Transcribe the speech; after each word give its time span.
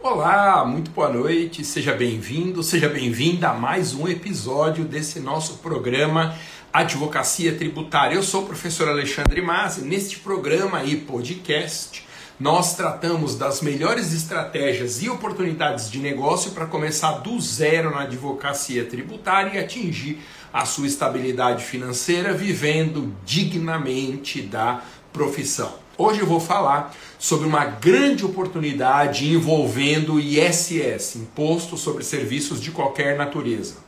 Olá, 0.00 0.64
muito 0.64 0.92
boa 0.92 1.08
noite, 1.08 1.64
seja 1.64 1.92
bem-vindo, 1.92 2.62
seja 2.62 2.88
bem-vinda 2.88 3.48
a 3.48 3.54
mais 3.54 3.94
um 3.94 4.06
episódio 4.06 4.84
desse 4.84 5.18
nosso 5.18 5.58
programa 5.58 6.36
Advocacia 6.72 7.56
Tributária. 7.56 8.14
Eu 8.14 8.22
sou 8.22 8.44
o 8.44 8.46
professor 8.46 8.88
Alexandre 8.88 9.42
Masi, 9.42 9.82
neste 9.82 10.20
programa 10.20 10.84
e 10.84 10.96
podcast 10.96 12.06
nós 12.38 12.76
tratamos 12.76 13.34
das 13.34 13.60
melhores 13.60 14.12
estratégias 14.12 15.02
e 15.02 15.10
oportunidades 15.10 15.90
de 15.90 15.98
negócio 15.98 16.52
para 16.52 16.66
começar 16.66 17.18
do 17.18 17.40
zero 17.40 17.90
na 17.90 18.02
advocacia 18.02 18.84
tributária 18.84 19.58
e 19.58 19.58
atingir 19.58 20.20
a 20.52 20.64
sua 20.64 20.86
estabilidade 20.86 21.64
financeira 21.64 22.32
vivendo 22.32 23.12
dignamente 23.24 24.40
da 24.40 24.80
profissão. 25.12 25.87
Hoje 26.00 26.20
eu 26.20 26.26
vou 26.26 26.38
falar 26.38 26.94
sobre 27.18 27.48
uma 27.48 27.64
grande 27.64 28.24
oportunidade 28.24 29.28
envolvendo 29.34 30.14
o 30.14 30.20
ISS, 30.20 31.16
Imposto 31.16 31.76
sobre 31.76 32.04
Serviços 32.04 32.60
de 32.60 32.70
Qualquer 32.70 33.18
Natureza. 33.18 33.78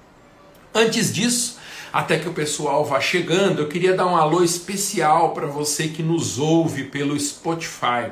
Antes 0.75 1.15
disso, 1.15 1.59
até 1.93 2.19
que 2.19 2.29
o 2.29 2.33
pessoal 2.33 2.85
vá 2.85 3.01
chegando, 3.01 3.62
eu 3.62 3.69
queria 3.69 3.95
dar 3.95 4.09
um 4.09 4.16
alô 4.16 4.43
especial 4.43 5.30
para 5.35 5.47
você 5.47 5.87
que 5.87 6.02
nos 6.02 6.37
ouve 6.37 6.83
pelo 6.83 7.19
Spotify. 7.19 8.11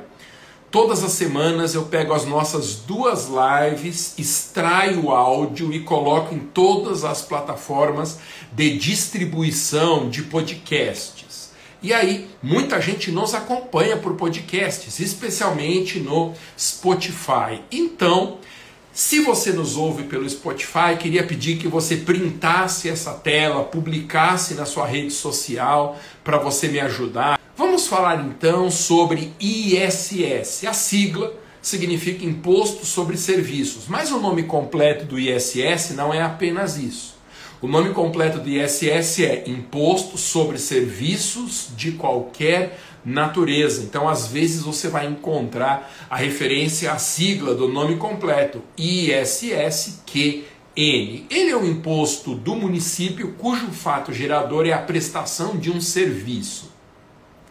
Todas 0.71 1.03
as 1.03 1.11
semanas 1.11 1.75
eu 1.75 1.87
pego 1.87 2.15
as 2.15 2.25
nossas 2.25 2.77
duas 2.77 3.27
lives, 3.27 4.15
extraio 4.17 5.07
o 5.07 5.11
áudio 5.11 5.73
e 5.73 5.81
coloco 5.81 6.33
em 6.33 6.39
todas 6.39 7.05
as 7.05 7.23
plataformas 7.23 8.21
de 8.53 8.79
distribuição 8.79 10.09
de 10.09 10.23
podcasts. 10.23 11.28
E 11.81 11.95
aí, 11.95 12.29
muita 12.43 12.81
gente 12.81 13.13
nos 13.13 13.35
acompanha 13.35 13.97
por 13.97 14.15
podcasts, 14.15 14.99
especialmente 14.99 16.01
no 16.01 16.35
Spotify. 16.59 17.63
Então, 17.71 18.39
se 18.93 19.21
você 19.21 19.53
nos 19.53 19.77
ouve 19.77 20.03
pelo 20.03 20.29
Spotify, 20.29 20.97
queria 20.99 21.23
pedir 21.23 21.57
que 21.57 21.69
você 21.69 21.99
printasse 21.99 22.89
essa 22.89 23.13
tela, 23.13 23.63
publicasse 23.63 24.55
na 24.55 24.65
sua 24.65 24.87
rede 24.89 25.13
social 25.13 25.97
para 26.25 26.37
você 26.37 26.67
me 26.67 26.81
ajudar. 26.81 27.39
Vamos 27.57 27.87
falar 27.87 28.25
então 28.27 28.69
sobre 28.73 29.33
ISS. 29.39 30.65
A 30.67 30.73
sigla 30.73 31.33
significa 31.63 32.25
Imposto 32.25 32.85
sobre 32.85 33.17
Serviços, 33.17 33.87
mas 33.87 34.11
o 34.11 34.19
nome 34.19 34.43
completo 34.43 35.05
do 35.05 35.17
ISS 35.17 35.91
não 35.91 36.13
é 36.13 36.21
apenas 36.21 36.77
isso. 36.77 37.18
O 37.61 37.67
nome 37.67 37.93
completo 37.93 38.39
do 38.39 38.49
ISS 38.49 39.19
é 39.19 39.43
Imposto 39.49 40.17
sobre 40.17 40.59
Serviços 40.59 41.71
de 41.77 41.91
Qualquer 41.91 42.79
Natureza. 43.05 43.83
Então, 43.83 44.09
às 44.09 44.29
vezes, 44.29 44.63
você 44.63 44.89
vai 44.89 45.07
encontrar 45.07 45.93
a 46.09 46.17
referência 46.17 46.93
à 46.93 46.99
sigla 46.99 47.57
do 47.57 47.67
nome 47.67 47.97
completo, 47.97 48.63
ISSQN. 48.77 50.45
Ele 50.77 51.51
é 51.51 51.57
um 51.57 51.67
imposto 51.67 52.37
do 52.37 52.55
município 52.55 53.35
cujo 53.37 53.73
fato 53.73 54.13
gerador 54.13 54.65
é 54.65 54.73
a 54.73 54.79
prestação 54.79 55.57
de 55.57 55.69
um 55.69 55.81
serviço. 55.81 56.71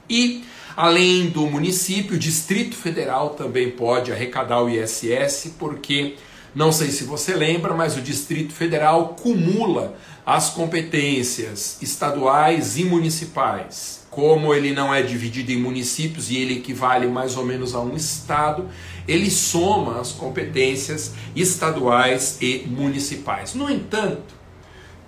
E, 0.09 0.45
além 0.77 1.25
do 1.25 1.45
município, 1.47 2.15
o 2.15 2.19
Distrito 2.19 2.77
Federal 2.77 3.31
também 3.31 3.71
pode 3.71 4.09
arrecadar 4.09 4.63
o 4.63 4.69
ISS, 4.69 5.53
porque, 5.59 6.15
não 6.57 6.71
sei 6.71 6.89
se 6.89 7.03
você 7.03 7.35
lembra, 7.35 7.75
mas 7.75 7.95
o 7.95 8.01
Distrito 8.01 8.51
Federal 8.51 9.09
cumula 9.09 9.95
as 10.25 10.49
competências 10.49 11.77
estaduais 11.83 12.77
e 12.77 12.83
municipais. 12.83 14.07
Como 14.09 14.51
ele 14.55 14.73
não 14.73 14.91
é 14.91 15.03
dividido 15.03 15.51
em 15.51 15.61
municípios 15.61 16.31
e 16.31 16.37
ele 16.37 16.55
equivale 16.55 17.05
mais 17.05 17.37
ou 17.37 17.45
menos 17.45 17.75
a 17.75 17.79
um 17.79 17.95
estado, 17.95 18.67
ele 19.07 19.29
soma 19.29 20.01
as 20.01 20.11
competências 20.11 21.13
estaduais 21.35 22.39
e 22.41 22.65
municipais. 22.67 23.53
No 23.53 23.69
entanto, 23.69 24.33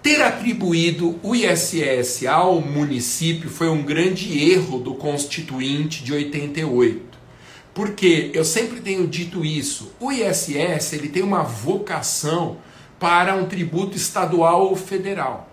ter 0.04 0.22
atribuído 0.22 1.20
o 1.24 1.34
ISS 1.34 2.28
ao 2.28 2.62
município 2.62 3.50
foi 3.50 3.70
um 3.70 3.82
grande 3.82 4.52
erro 4.52 4.78
do 4.78 4.94
Constituinte 4.94 6.04
de 6.04 6.14
88. 6.14 7.09
Porque 7.80 8.30
eu 8.34 8.44
sempre 8.44 8.82
tenho 8.82 9.08
dito 9.08 9.46
isso, 9.46 9.94
o 10.02 10.12
ISS 10.12 10.92
ele 10.92 11.08
tem 11.08 11.24
uma 11.24 11.44
vocação 11.44 12.58
para 13.00 13.34
um 13.34 13.46
tributo 13.46 13.96
estadual 13.96 14.68
ou 14.68 14.76
federal. 14.76 15.50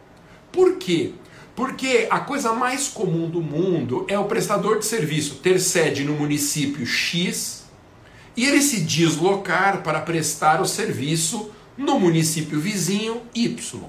Por 0.51 0.75
quê? 0.75 1.13
Porque 1.55 2.09
a 2.11 2.19
coisa 2.19 2.53
mais 2.53 2.89
comum 2.89 3.31
do 3.31 3.41
mundo 3.41 4.05
é 4.09 4.19
o 4.19 4.25
prestador 4.25 4.81
de 4.81 4.87
serviço 4.87 5.37
ter 5.37 5.61
sede 5.61 6.03
no 6.03 6.15
município 6.15 6.85
X 6.85 7.63
e 8.37 8.45
ele 8.45 8.61
se 8.61 8.81
deslocar 8.81 9.85
para 9.85 10.01
prestar 10.01 10.61
o 10.61 10.67
serviço 10.67 11.53
no 11.79 12.01
município 12.01 12.59
vizinho 12.59 13.23
Y. 13.37 13.85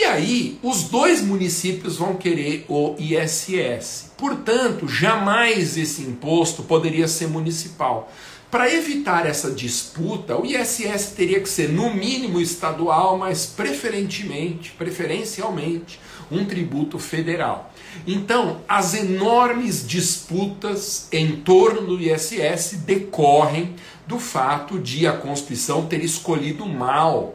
E 0.00 0.04
aí, 0.04 0.60
os 0.62 0.84
dois 0.84 1.20
municípios 1.20 1.96
vão 1.96 2.14
querer 2.14 2.64
o 2.68 2.94
ISS. 3.00 4.12
Portanto, 4.16 4.86
jamais 4.86 5.76
esse 5.76 6.02
imposto 6.02 6.62
poderia 6.62 7.08
ser 7.08 7.26
municipal. 7.26 8.08
Para 8.48 8.72
evitar 8.72 9.26
essa 9.26 9.50
disputa, 9.50 10.36
o 10.36 10.46
ISS 10.46 11.14
teria 11.16 11.40
que 11.40 11.48
ser 11.48 11.70
no 11.70 11.92
mínimo 11.92 12.40
estadual, 12.40 13.18
mas 13.18 13.46
preferentemente, 13.46 14.70
preferencialmente, 14.78 15.98
um 16.30 16.44
tributo 16.44 16.96
federal. 17.00 17.74
Então, 18.06 18.60
as 18.68 18.94
enormes 18.94 19.84
disputas 19.84 21.08
em 21.10 21.40
torno 21.40 21.84
do 21.84 22.00
ISS 22.00 22.76
decorrem 22.86 23.74
do 24.06 24.20
fato 24.20 24.78
de 24.78 25.08
a 25.08 25.12
Constituição 25.12 25.86
ter 25.86 26.04
escolhido 26.04 26.64
mal 26.66 27.34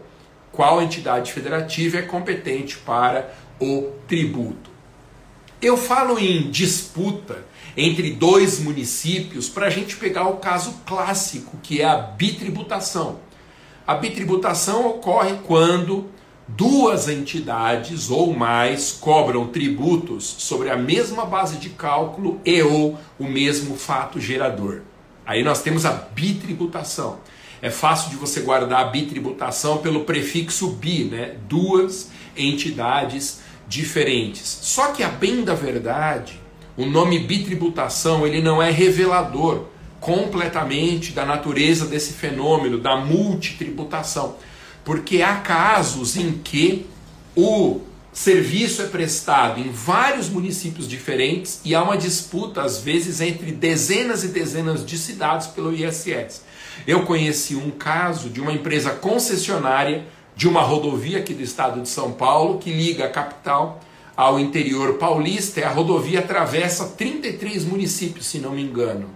qual 0.53 0.81
entidade 0.81 1.33
federativa 1.33 1.97
é 1.97 2.03
competente 2.03 2.77
para 2.77 3.33
o 3.59 3.89
tributo. 4.07 4.71
Eu 5.61 5.75
falo 5.75 6.19
em 6.19 6.49
disputa 6.51 7.43
entre 7.75 8.11
dois 8.11 8.59
municípios 8.59 9.49
para 9.49 9.65
a 9.65 9.69
gente 9.69 9.97
pegar 9.97 10.27
o 10.27 10.37
caso 10.37 10.81
clássico, 10.85 11.57
que 11.63 11.81
é 11.81 11.85
a 11.85 11.97
bitributação. 11.97 13.19
A 13.85 13.95
bitributação 13.95 14.87
ocorre 14.87 15.37
quando 15.45 16.05
duas 16.47 17.09
entidades 17.09 18.11
ou 18.11 18.33
mais 18.33 18.91
cobram 18.91 19.47
tributos 19.47 20.23
sobre 20.23 20.69
a 20.69 20.77
mesma 20.77 21.25
base 21.25 21.57
de 21.57 21.69
cálculo 21.69 22.39
e 22.45 22.61
ou 22.61 22.97
o 23.17 23.23
mesmo 23.23 23.75
fato 23.75 24.19
gerador. 24.19 24.81
Aí 25.25 25.43
nós 25.43 25.61
temos 25.63 25.85
a 25.85 25.91
bitributação. 25.91 27.19
É 27.63 27.69
fácil 27.69 28.09
de 28.09 28.17
você 28.17 28.41
guardar 28.41 28.81
a 28.81 28.89
bitributação 28.89 29.77
pelo 29.77 30.03
prefixo 30.03 30.71
bi, 30.71 31.05
né? 31.05 31.35
Duas 31.47 32.09
entidades 32.35 33.39
diferentes. 33.65 34.59
Só 34.63 34.91
que 34.91 35.01
a 35.01 35.07
bem 35.07 35.45
da 35.45 35.53
verdade, 35.53 36.37
o 36.75 36.85
nome 36.85 37.19
bitributação, 37.19 38.27
ele 38.27 38.41
não 38.41 38.61
é 38.61 38.69
revelador 38.69 39.67
completamente 40.01 41.13
da 41.13 41.25
natureza 41.25 41.85
desse 41.85 42.11
fenômeno 42.11 42.77
da 42.79 42.97
multitributação. 42.97 44.35
Porque 44.83 45.21
há 45.21 45.35
casos 45.37 46.17
em 46.17 46.33
que 46.33 46.85
o 47.33 47.79
serviço 48.11 48.81
é 48.81 48.87
prestado 48.87 49.61
em 49.61 49.71
vários 49.71 50.27
municípios 50.27 50.85
diferentes 50.85 51.61
e 51.63 51.73
há 51.73 51.81
uma 51.81 51.95
disputa, 51.95 52.61
às 52.61 52.79
vezes, 52.79 53.21
entre 53.21 53.53
dezenas 53.53 54.25
e 54.25 54.27
dezenas 54.27 54.85
de 54.85 54.97
cidades 54.97 55.47
pelo 55.47 55.73
ISS. 55.73 56.41
Eu 56.85 57.03
conheci 57.03 57.55
um 57.55 57.71
caso 57.71 58.29
de 58.29 58.41
uma 58.41 58.51
empresa 58.51 58.91
concessionária 58.91 60.05
de 60.35 60.47
uma 60.47 60.61
rodovia 60.61 61.19
aqui 61.19 61.33
do 61.33 61.43
estado 61.43 61.81
de 61.81 61.89
São 61.89 62.11
Paulo 62.11 62.57
que 62.57 62.71
liga 62.71 63.05
a 63.05 63.09
capital 63.09 63.81
ao 64.15 64.39
interior 64.39 64.93
paulista 64.95 65.59
e 65.59 65.63
a 65.63 65.71
rodovia 65.71 66.19
atravessa 66.19 66.89
33 66.89 67.65
municípios, 67.65 68.27
se 68.27 68.39
não 68.39 68.51
me 68.51 68.61
engano. 68.61 69.09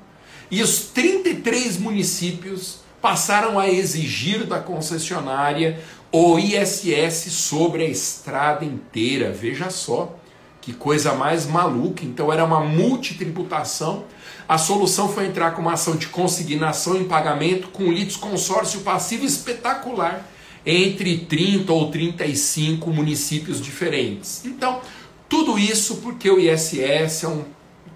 E 0.50 0.62
os 0.62 0.80
33 0.88 1.78
municípios 1.78 2.80
passaram 3.02 3.60
a 3.60 3.70
exigir 3.70 4.46
da 4.46 4.60
concessionária 4.60 5.80
o 6.12 6.40
ISS 6.40 7.32
sobre 7.32 7.84
a 7.84 7.88
estrada 7.88 8.66
inteira. 8.66 9.32
Veja 9.32 9.70
só 9.70 10.16
que 10.62 10.74
coisa 10.74 11.14
mais 11.14 11.46
maluca. 11.46 12.04
Então 12.04 12.32
era 12.32 12.44
uma 12.44 12.62
multitributação 12.62 14.06
a 14.48 14.58
solução 14.58 15.10
foi 15.10 15.26
entrar 15.26 15.52
com 15.52 15.62
uma 15.62 15.74
ação 15.74 15.96
de 15.96 16.08
consignação 16.08 16.96
em 16.96 17.04
pagamento 17.04 17.68
com 17.68 17.92
litisconsórcio 17.92 18.82
passivo 18.82 19.26
espetacular 19.26 20.26
entre 20.66 21.18
30 21.20 21.72
ou 21.72 21.92
35 21.92 22.90
municípios 22.92 23.62
diferentes. 23.62 24.46
Então, 24.46 24.82
tudo 25.28 25.60
isso 25.60 25.98
porque 25.98 26.30
o 26.30 26.40
ISS 26.40 27.24
é 27.24 27.28
um 27.28 27.44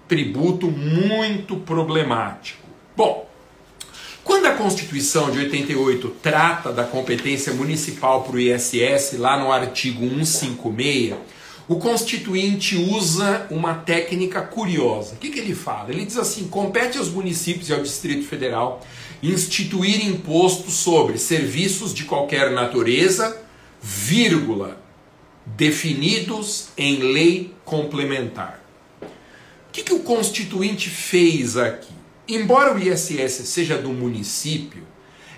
tributo 0.06 0.70
muito 0.70 1.56
problemático. 1.56 2.62
Bom, 2.94 3.28
quando 4.22 4.46
a 4.46 4.52
Constituição 4.52 5.30
de 5.30 5.38
88 5.38 6.16
trata 6.22 6.70
da 6.70 6.84
competência 6.84 7.52
municipal 7.54 8.22
para 8.22 8.36
o 8.36 8.38
ISS, 8.38 9.18
lá 9.18 9.38
no 9.38 9.50
artigo 9.50 10.06
156, 10.06 11.14
o 11.68 11.76
constituinte 11.76 12.76
usa 12.76 13.46
uma 13.50 13.74
técnica 13.74 14.42
curiosa. 14.42 15.14
O 15.14 15.18
que, 15.18 15.30
que 15.30 15.38
ele 15.38 15.54
fala? 15.54 15.90
Ele 15.90 16.04
diz 16.04 16.16
assim: 16.16 16.48
compete 16.48 16.98
aos 16.98 17.08
municípios 17.08 17.68
e 17.68 17.72
ao 17.72 17.82
Distrito 17.82 18.26
Federal 18.26 18.84
instituir 19.22 20.04
imposto 20.04 20.70
sobre 20.70 21.16
serviços 21.18 21.94
de 21.94 22.04
qualquer 22.04 22.50
natureza, 22.50 23.40
vírgula, 23.80 24.82
definidos 25.46 26.68
em 26.76 26.96
lei 27.12 27.54
complementar. 27.64 28.60
O 29.00 29.72
que, 29.72 29.82
que 29.82 29.94
o 29.94 30.00
constituinte 30.00 30.90
fez 30.90 31.56
aqui? 31.56 31.94
Embora 32.28 32.74
o 32.74 32.78
ISS 32.78 33.48
seja 33.48 33.78
do 33.78 33.90
município, 33.90 34.82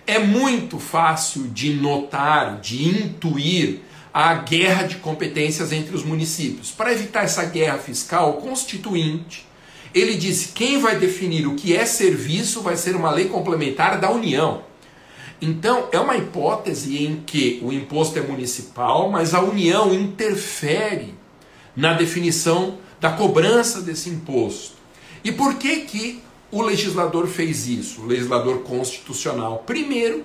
é 0.06 0.18
muito 0.18 0.78
fácil 0.78 1.48
de 1.48 1.74
notar, 1.74 2.60
de 2.60 2.88
intuir 2.88 3.80
a 4.14 4.32
guerra 4.34 4.84
de 4.84 4.94
competências 4.98 5.72
entre 5.72 5.92
os 5.96 6.04
municípios. 6.04 6.70
Para 6.70 6.92
evitar 6.92 7.24
essa 7.24 7.44
guerra 7.46 7.78
fiscal, 7.78 8.34
constituinte, 8.34 9.44
ele 9.92 10.14
disse: 10.14 10.52
quem 10.52 10.78
vai 10.78 10.96
definir 10.96 11.48
o 11.48 11.56
que 11.56 11.74
é 11.74 11.84
serviço 11.84 12.62
vai 12.62 12.76
ser 12.76 12.94
uma 12.94 13.10
lei 13.10 13.24
complementar 13.24 13.98
da 13.98 14.08
União. 14.12 14.62
Então, 15.42 15.88
é 15.90 15.98
uma 15.98 16.16
hipótese 16.16 17.04
em 17.04 17.24
que 17.26 17.58
o 17.60 17.72
imposto 17.72 18.16
é 18.16 18.22
municipal, 18.22 19.10
mas 19.10 19.34
a 19.34 19.40
União 19.40 19.92
interfere 19.92 21.12
na 21.74 21.92
definição 21.92 22.78
da 23.00 23.10
cobrança 23.10 23.82
desse 23.82 24.08
imposto. 24.08 24.76
E 25.24 25.32
por 25.32 25.54
que 25.56 25.80
que 25.80 26.22
o 26.52 26.62
legislador 26.62 27.26
fez 27.26 27.66
isso? 27.66 28.02
O 28.02 28.06
legislador 28.06 28.62
constitucional, 28.62 29.64
primeiro, 29.66 30.24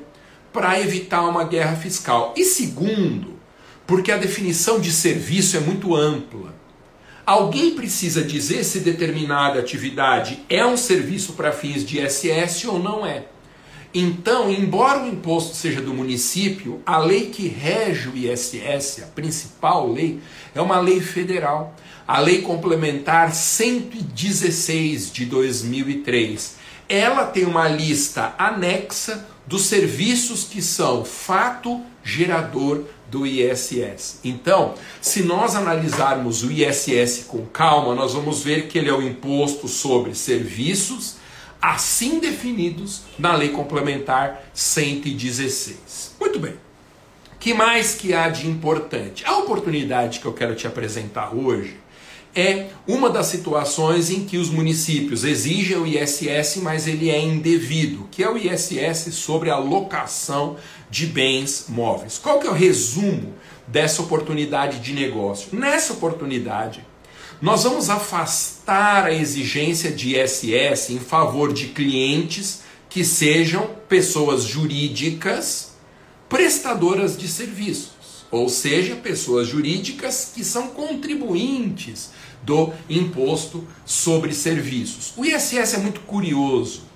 para 0.54 0.80
evitar 0.80 1.24
uma 1.24 1.44
guerra 1.44 1.76
fiscal, 1.76 2.34
e 2.38 2.46
segundo, 2.46 3.39
porque 3.90 4.12
a 4.12 4.18
definição 4.18 4.80
de 4.80 4.92
serviço 4.92 5.58
é 5.58 5.60
muito 5.60 5.96
ampla. 5.96 6.54
Alguém 7.26 7.74
precisa 7.74 8.24
dizer 8.24 8.64
se 8.64 8.82
determinada 8.82 9.60
atividade 9.60 10.46
é 10.48 10.64
um 10.64 10.78
serviço 10.78 11.34
para 11.34 11.52
fins 11.52 11.84
de 11.84 12.00
ISS 12.00 12.66
ou 12.66 12.78
não 12.78 13.04
é. 13.04 13.26
Então, 13.92 14.52
embora 14.52 15.02
o 15.02 15.08
imposto 15.08 15.56
seja 15.56 15.82
do 15.82 15.92
município, 15.92 16.84
a 16.86 17.00
lei 17.00 17.32
que 17.32 17.48
rege 17.48 18.10
o 18.10 18.16
ISS, 18.16 19.02
a 19.02 19.08
principal 19.08 19.92
lei, 19.92 20.20
é 20.54 20.62
uma 20.62 20.80
lei 20.80 21.02
federal. 21.02 21.76
A 22.08 22.20
Lei 22.20 22.44
Complementar 22.44 23.34
116 23.34 25.12
de 25.12 25.26
2003. 25.26 26.58
Ela 26.88 27.26
tem 27.26 27.46
uma 27.46 27.68
lista 27.68 28.36
anexa 28.38 29.28
dos 29.50 29.64
serviços 29.64 30.44
que 30.44 30.62
são 30.62 31.04
fato 31.04 31.82
gerador 32.04 32.84
do 33.10 33.26
ISS. 33.26 34.20
Então, 34.24 34.76
se 35.02 35.24
nós 35.24 35.56
analisarmos 35.56 36.44
o 36.44 36.52
ISS 36.52 37.26
com 37.28 37.48
calma, 37.48 37.96
nós 37.96 38.14
vamos 38.14 38.44
ver 38.44 38.68
que 38.68 38.78
ele 38.78 38.90
é 38.90 38.94
o 38.94 39.02
imposto 39.02 39.68
sobre 39.68 40.14
serviços 40.14 41.16
assim 41.60 42.20
definidos 42.20 43.02
na 43.18 43.36
Lei 43.36 43.50
Complementar 43.50 44.44
116. 44.54 46.16
Muito 46.20 46.38
bem. 46.40 46.54
Que 47.40 47.52
mais 47.52 47.96
que 47.96 48.14
há 48.14 48.30
de 48.30 48.48
importante? 48.48 49.26
A 49.26 49.36
oportunidade 49.40 50.20
que 50.20 50.28
eu 50.28 50.34
quero 50.34 50.54
te 50.54 50.68
apresentar 50.68 51.36
hoje 51.36 51.76
é 52.40 52.70
uma 52.88 53.10
das 53.10 53.28
situações 53.28 54.10
em 54.10 54.26
que 54.26 54.38
os 54.38 54.50
municípios 54.50 55.24
exigem 55.24 55.78
o 55.78 55.86
ISS, 55.86 56.58
mas 56.58 56.88
ele 56.88 57.10
é 57.10 57.20
indevido, 57.20 58.08
que 58.10 58.24
é 58.24 58.30
o 58.30 58.38
ISS 58.38 59.14
sobre 59.14 59.50
a 59.50 59.58
locação 59.58 60.56
de 60.90 61.06
bens 61.06 61.66
móveis. 61.68 62.18
Qual 62.18 62.40
que 62.40 62.48
é 62.48 62.50
o 62.50 62.54
resumo 62.54 63.34
dessa 63.68 64.02
oportunidade 64.02 64.80
de 64.80 64.94
negócio? 64.94 65.50
Nessa 65.52 65.94
oportunidade, 65.94 66.84
nós 67.42 67.64
vamos 67.64 67.90
afastar 67.90 69.06
a 69.06 69.14
exigência 69.14 69.92
de 69.92 70.18
ISS 70.18 70.90
em 70.90 71.00
favor 71.00 71.54
de 71.54 71.68
clientes 71.68 72.62
que 72.90 73.06
sejam 73.06 73.70
pessoas 73.88 74.44
jurídicas 74.44 75.74
prestadoras 76.28 77.18
de 77.18 77.28
serviços, 77.28 78.26
ou 78.30 78.50
seja, 78.50 78.96
pessoas 78.96 79.48
jurídicas 79.48 80.32
que 80.34 80.44
são 80.44 80.68
contribuintes 80.68 82.10
do 82.44 82.72
imposto 82.90 83.68
sobre 83.86 84.34
serviços. 84.34 85.14
O 85.18 85.26
ISS 85.26 85.76
é 85.76 85.78
muito 85.78 86.02
curioso. 86.02 86.90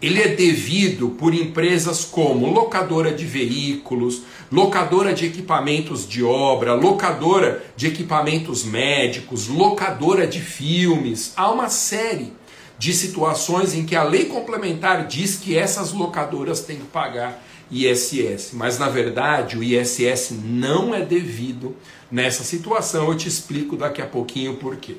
Ele 0.00 0.20
é 0.20 0.28
devido 0.28 1.10
por 1.10 1.34
empresas 1.34 2.04
como 2.04 2.50
locadora 2.50 3.12
de 3.12 3.24
veículos, 3.24 4.22
locadora 4.52 5.14
de 5.14 5.24
equipamentos 5.24 6.06
de 6.06 6.22
obra, 6.22 6.74
locadora 6.74 7.64
de 7.74 7.86
equipamentos 7.86 8.62
médicos, 8.62 9.48
locadora 9.48 10.26
de 10.26 10.40
filmes. 10.40 11.32
Há 11.34 11.50
uma 11.50 11.70
série 11.70 12.32
de 12.78 12.92
situações 12.92 13.74
em 13.74 13.86
que 13.86 13.96
a 13.96 14.02
lei 14.02 14.26
complementar 14.26 15.06
diz 15.06 15.36
que 15.36 15.56
essas 15.56 15.92
locadoras 15.92 16.60
têm 16.60 16.76
que 16.76 16.84
pagar 16.84 17.42
ISS, 17.70 18.50
mas 18.52 18.78
na 18.78 18.88
verdade 18.88 19.56
o 19.56 19.62
ISS 19.62 20.32
não 20.44 20.94
é 20.94 21.00
devido 21.00 21.74
nessa 22.10 22.44
situação. 22.44 23.08
Eu 23.08 23.16
te 23.16 23.28
explico 23.28 23.76
daqui 23.76 24.00
a 24.00 24.06
pouquinho 24.06 24.56
por 24.56 24.76
quê. 24.76 24.96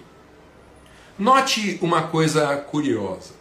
Note 1.17 1.79
uma 1.81 2.03
coisa 2.03 2.55
curiosa. 2.57 3.35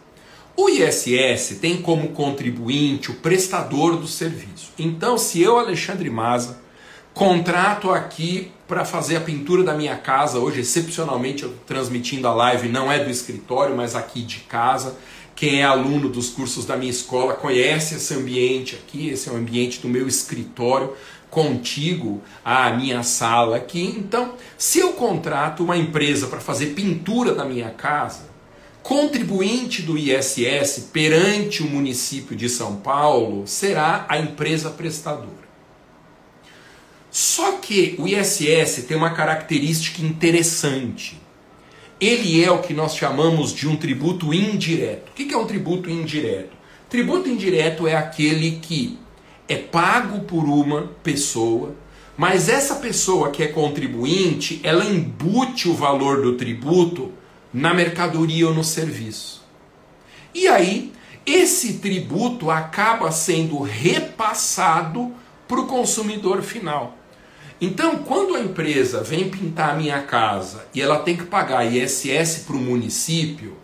O 0.55 0.69
ISS 0.69 1.59
tem 1.61 1.81
como 1.81 2.09
contribuinte 2.09 3.11
o 3.11 3.15
prestador 3.15 3.95
do 3.95 4.07
serviço. 4.07 4.71
Então, 4.79 5.15
se 5.15 5.39
eu, 5.39 5.59
Alexandre 5.59 6.09
Maza, 6.09 6.59
contrato 7.13 7.91
aqui 7.91 8.51
para 8.67 8.83
fazer 8.83 9.17
a 9.17 9.21
pintura 9.21 9.63
da 9.63 9.75
minha 9.75 9.95
casa, 9.95 10.39
hoje 10.39 10.61
excepcionalmente 10.61 11.43
eu 11.43 11.53
transmitindo 11.67 12.27
a 12.27 12.33
live 12.33 12.67
não 12.69 12.91
é 12.91 12.97
do 13.03 13.11
escritório, 13.11 13.75
mas 13.75 13.95
aqui 13.95 14.23
de 14.23 14.39
casa. 14.39 14.97
Quem 15.35 15.61
é 15.61 15.63
aluno 15.63 16.09
dos 16.09 16.29
cursos 16.29 16.65
da 16.65 16.75
minha 16.75 16.89
escola 16.89 17.35
conhece 17.35 17.93
esse 17.93 18.15
ambiente 18.15 18.75
aqui, 18.75 19.09
esse 19.09 19.29
é 19.29 19.31
o 19.31 19.35
ambiente 19.35 19.79
do 19.79 19.87
meu 19.87 20.07
escritório 20.07 20.91
contigo 21.37 22.19
à 22.43 22.71
minha 22.71 23.03
sala 23.03 23.57
aqui. 23.57 23.95
Então, 23.95 24.33
se 24.57 24.79
eu 24.79 24.93
contrato 24.93 25.63
uma 25.63 25.77
empresa 25.77 26.25
para 26.25 26.39
fazer 26.39 26.73
pintura 26.73 27.35
da 27.35 27.45
minha 27.45 27.69
casa, 27.69 28.27
contribuinte 28.81 29.83
do 29.83 29.95
ISS 29.95 30.89
perante 30.91 31.61
o 31.61 31.69
município 31.69 32.35
de 32.35 32.49
São 32.49 32.77
Paulo 32.77 33.45
será 33.45 34.07
a 34.09 34.17
empresa 34.17 34.71
prestadora. 34.71 35.47
Só 37.11 37.51
que 37.57 37.93
o 37.99 38.07
ISS 38.07 38.85
tem 38.87 38.97
uma 38.97 39.11
característica 39.11 40.01
interessante. 40.01 41.21
Ele 42.01 42.43
é 42.43 42.49
o 42.49 42.63
que 42.63 42.73
nós 42.73 42.95
chamamos 42.95 43.53
de 43.53 43.67
um 43.67 43.75
tributo 43.75 44.33
indireto. 44.33 45.09
O 45.09 45.13
que 45.13 45.31
é 45.31 45.37
um 45.37 45.45
tributo 45.45 45.87
indireto? 45.87 46.57
Tributo 46.89 47.29
indireto 47.29 47.87
é 47.87 47.95
aquele 47.95 48.53
que 48.59 48.97
é 49.47 49.55
pago 49.55 50.21
por 50.21 50.45
uma 50.45 50.89
pessoa, 51.03 51.75
mas 52.17 52.49
essa 52.49 52.75
pessoa 52.75 53.31
que 53.31 53.43
é 53.43 53.47
contribuinte, 53.47 54.59
ela 54.63 54.83
embute 54.83 55.69
o 55.69 55.73
valor 55.73 56.21
do 56.21 56.33
tributo 56.33 57.11
na 57.53 57.73
mercadoria 57.73 58.47
ou 58.47 58.53
no 58.53 58.63
serviço. 58.63 59.45
E 60.33 60.47
aí, 60.47 60.91
esse 61.25 61.73
tributo 61.73 62.49
acaba 62.49 63.11
sendo 63.11 63.61
repassado 63.61 65.13
para 65.47 65.59
o 65.59 65.67
consumidor 65.67 66.41
final. 66.41 66.97
Então, 67.59 67.97
quando 67.97 68.35
a 68.35 68.39
empresa 68.39 69.01
vem 69.01 69.29
pintar 69.29 69.71
a 69.71 69.75
minha 69.75 70.01
casa 70.03 70.65
e 70.73 70.81
ela 70.81 70.99
tem 70.99 71.17
que 71.17 71.25
pagar 71.25 71.65
ISS 71.65 72.43
para 72.45 72.55
o 72.55 72.59
município, 72.59 73.57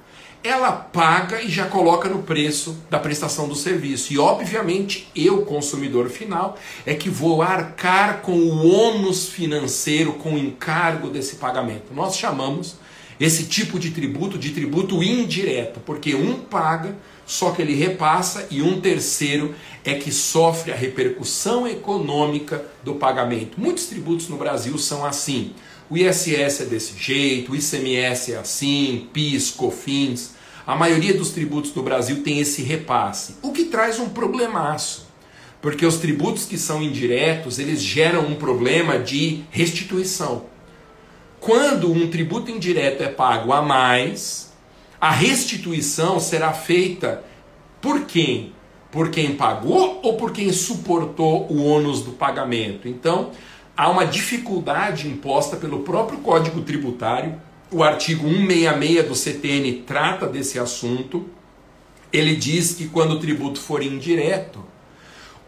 ela 0.43 0.71
paga 0.71 1.41
e 1.41 1.49
já 1.49 1.65
coloca 1.67 2.09
no 2.09 2.21
preço 2.21 2.77
da 2.89 2.99
prestação 2.99 3.47
do 3.47 3.55
serviço. 3.55 4.11
E 4.11 4.19
obviamente 4.19 5.07
eu, 5.15 5.43
consumidor 5.43 6.09
final, 6.09 6.57
é 6.85 6.93
que 6.93 7.09
vou 7.09 7.41
arcar 7.41 8.21
com 8.21 8.33
o 8.33 8.67
ônus 8.67 9.29
financeiro, 9.29 10.13
com 10.13 10.33
o 10.33 10.37
encargo 10.37 11.09
desse 11.09 11.37
pagamento. 11.37 11.93
Nós 11.93 12.17
chamamos 12.17 12.75
esse 13.19 13.45
tipo 13.45 13.79
de 13.79 13.91
tributo 13.91 14.37
de 14.37 14.49
tributo 14.49 15.01
indireto, 15.01 15.79
porque 15.85 16.13
um 16.13 16.39
paga, 16.39 16.95
só 17.25 17.51
que 17.51 17.61
ele 17.61 17.75
repassa, 17.75 18.47
e 18.51 18.61
um 18.61 18.81
terceiro 18.81 19.55
é 19.85 19.93
que 19.93 20.11
sofre 20.11 20.73
a 20.73 20.75
repercussão 20.75 21.65
econômica 21.65 22.65
do 22.83 22.95
pagamento. 22.95 23.61
Muitos 23.61 23.85
tributos 23.85 24.27
no 24.27 24.35
Brasil 24.35 24.77
são 24.77 25.05
assim. 25.05 25.53
O 25.89 25.97
ISS 25.97 26.61
é 26.61 26.65
desse 26.65 26.97
jeito, 26.97 27.51
o 27.51 27.55
ICMS 27.55 28.33
é 28.33 28.37
assim, 28.37 29.07
PIS, 29.13 29.51
COFINS. 29.51 30.32
A 30.65 30.75
maioria 30.75 31.13
dos 31.13 31.31
tributos 31.31 31.75
no 31.75 31.83
Brasil 31.83 32.23
tem 32.23 32.39
esse 32.39 32.61
repasse, 32.61 33.35
o 33.41 33.51
que 33.51 33.65
traz 33.65 33.99
um 33.99 34.09
problemaço. 34.09 35.07
Porque 35.61 35.85
os 35.85 35.97
tributos 35.97 36.45
que 36.45 36.57
são 36.57 36.81
indiretos, 36.81 37.59
eles 37.59 37.81
geram 37.81 38.27
um 38.27 38.35
problema 38.35 38.97
de 38.97 39.43
restituição. 39.49 40.45
Quando 41.39 41.91
um 41.91 42.09
tributo 42.09 42.49
indireto 42.49 43.01
é 43.01 43.09
pago 43.09 43.51
a 43.51 43.61
mais, 43.61 44.53
a 44.99 45.11
restituição 45.11 46.17
será 46.17 46.53
feita 46.53 47.23
por 47.81 48.05
quem? 48.05 48.53
Por 48.89 49.09
quem 49.09 49.35
pagou 49.35 49.99
ou 50.01 50.15
por 50.15 50.31
quem 50.31 50.53
suportou 50.53 51.45
o 51.51 51.65
ônus 51.65 52.01
do 52.01 52.11
pagamento? 52.11 52.87
Então, 52.87 53.31
há 53.75 53.89
uma 53.89 54.05
dificuldade 54.05 55.09
imposta 55.09 55.57
pelo 55.57 55.79
próprio 55.79 56.19
Código 56.19 56.61
Tributário. 56.61 57.41
O 57.73 57.81
artigo 57.81 58.29
166 58.29 59.07
do 59.07 59.15
CTN 59.15 59.73
trata 59.81 60.27
desse 60.27 60.59
assunto. 60.59 61.25
Ele 62.11 62.35
diz 62.35 62.75
que 62.75 62.87
quando 62.87 63.13
o 63.13 63.19
tributo 63.19 63.59
for 63.59 63.81
indireto, 63.81 64.63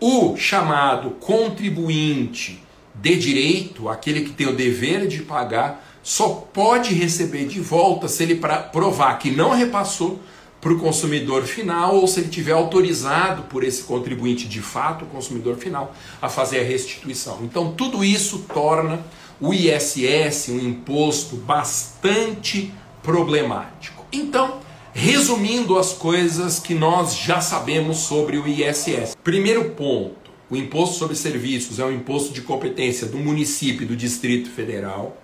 o 0.01 0.35
chamado 0.35 1.11
contribuinte 1.11 2.63
de 2.95 3.15
direito, 3.15 3.87
aquele 3.87 4.21
que 4.21 4.31
tem 4.31 4.47
o 4.47 4.55
dever 4.55 5.07
de 5.07 5.21
pagar, 5.21 5.85
só 6.01 6.29
pode 6.51 6.95
receber 6.95 7.45
de 7.45 7.59
volta 7.59 8.07
se 8.07 8.23
ele 8.23 8.41
provar 8.71 9.19
que 9.19 9.29
não 9.29 9.51
repassou 9.51 10.19
para 10.59 10.73
o 10.73 10.79
consumidor 10.79 11.43
final 11.43 11.95
ou 11.95 12.07
se 12.07 12.21
ele 12.21 12.29
tiver 12.29 12.53
autorizado 12.53 13.43
por 13.43 13.63
esse 13.63 13.83
contribuinte 13.83 14.47
de 14.47 14.61
fato, 14.61 15.05
o 15.05 15.07
consumidor 15.09 15.57
final, 15.57 15.93
a 16.19 16.27
fazer 16.27 16.61
a 16.61 16.63
restituição. 16.63 17.41
Então, 17.43 17.71
tudo 17.73 18.03
isso 18.03 18.47
torna 18.51 19.05
o 19.39 19.53
ISS 19.53 20.49
um 20.49 20.59
imposto 20.59 21.35
bastante 21.35 22.73
problemático. 23.03 24.05
Então, 24.11 24.59
resumindo 24.93 25.77
as 25.77 25.93
coisas 25.93 26.59
que 26.59 26.73
nós 26.73 27.15
já 27.15 27.41
sabemos 27.41 27.97
sobre 27.97 28.37
o 28.37 28.47
ISS. 28.47 29.15
Primeiro 29.23 29.71
ponto: 29.71 30.31
o 30.49 30.55
imposto 30.55 30.97
sobre 30.97 31.15
serviços 31.15 31.79
é 31.79 31.85
um 31.85 31.91
imposto 31.91 32.33
de 32.33 32.41
competência 32.41 33.07
do 33.07 33.17
município 33.17 33.83
e 33.83 33.87
do 33.87 33.95
Distrito 33.95 34.49
Federal. 34.49 35.21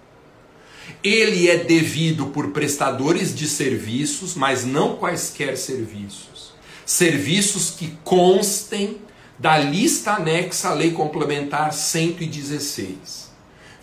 Ele 1.03 1.49
é 1.49 1.57
devido 1.57 2.27
por 2.27 2.49
prestadores 2.49 3.33
de 3.33 3.47
serviços, 3.47 4.35
mas 4.35 4.65
não 4.65 4.97
quaisquer 4.97 5.57
serviços. 5.57 6.51
Serviços 6.85 7.69
que 7.71 7.97
constem 8.03 8.97
da 9.39 9.57
lista 9.57 10.13
anexa 10.13 10.69
à 10.69 10.73
Lei 10.73 10.91
Complementar 10.91 11.73
116. 11.73 13.30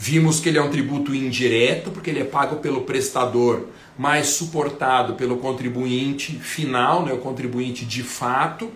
Vimos 0.01 0.39
que 0.39 0.49
ele 0.49 0.59
é 0.59 0.63
um 0.63 0.71
tributo 0.71 1.13
indireto, 1.13 1.91
porque 1.91 2.09
ele 2.09 2.21
é 2.21 2.25
pago 2.25 2.57
pelo 2.57 2.83
prestador, 2.83 3.65
mas 3.99 4.29
suportado 4.29 5.15
pelo 5.15 5.39
contribuinte 5.39 6.33
final, 6.39 7.05
né, 7.05 7.13
o 7.13 7.19
contribuinte 7.19 7.85
de 7.85 8.05
fato. 8.05 8.71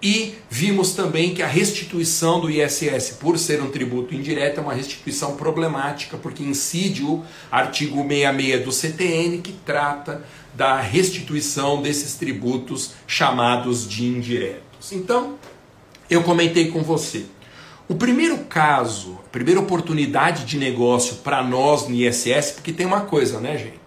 E 0.00 0.34
vimos 0.48 0.92
também 0.92 1.34
que 1.34 1.42
a 1.42 1.48
restituição 1.48 2.40
do 2.40 2.48
ISS, 2.48 3.16
por 3.18 3.36
ser 3.36 3.60
um 3.60 3.68
tributo 3.68 4.14
indireto, 4.14 4.58
é 4.58 4.62
uma 4.62 4.72
restituição 4.72 5.34
problemática, 5.36 6.16
porque 6.16 6.44
incide 6.44 7.02
o 7.02 7.24
artigo 7.50 7.96
66 8.08 8.64
do 8.64 8.70
CTN, 8.70 9.38
que 9.38 9.52
trata 9.66 10.22
da 10.54 10.80
restituição 10.80 11.82
desses 11.82 12.14
tributos 12.14 12.92
chamados 13.08 13.88
de 13.88 14.04
indiretos. 14.04 14.92
Então, 14.92 15.34
eu 16.08 16.22
comentei 16.22 16.68
com 16.70 16.84
você. 16.84 17.26
O 17.88 17.94
primeiro 17.94 18.38
caso, 18.44 19.18
a 19.26 19.30
primeira 19.30 19.60
oportunidade 19.60 20.44
de 20.44 20.58
negócio 20.58 21.16
para 21.16 21.42
nós 21.42 21.88
no 21.88 21.94
ISS, 21.94 22.52
porque 22.52 22.70
tem 22.70 22.84
uma 22.84 23.00
coisa, 23.00 23.40
né, 23.40 23.56
gente? 23.56 23.78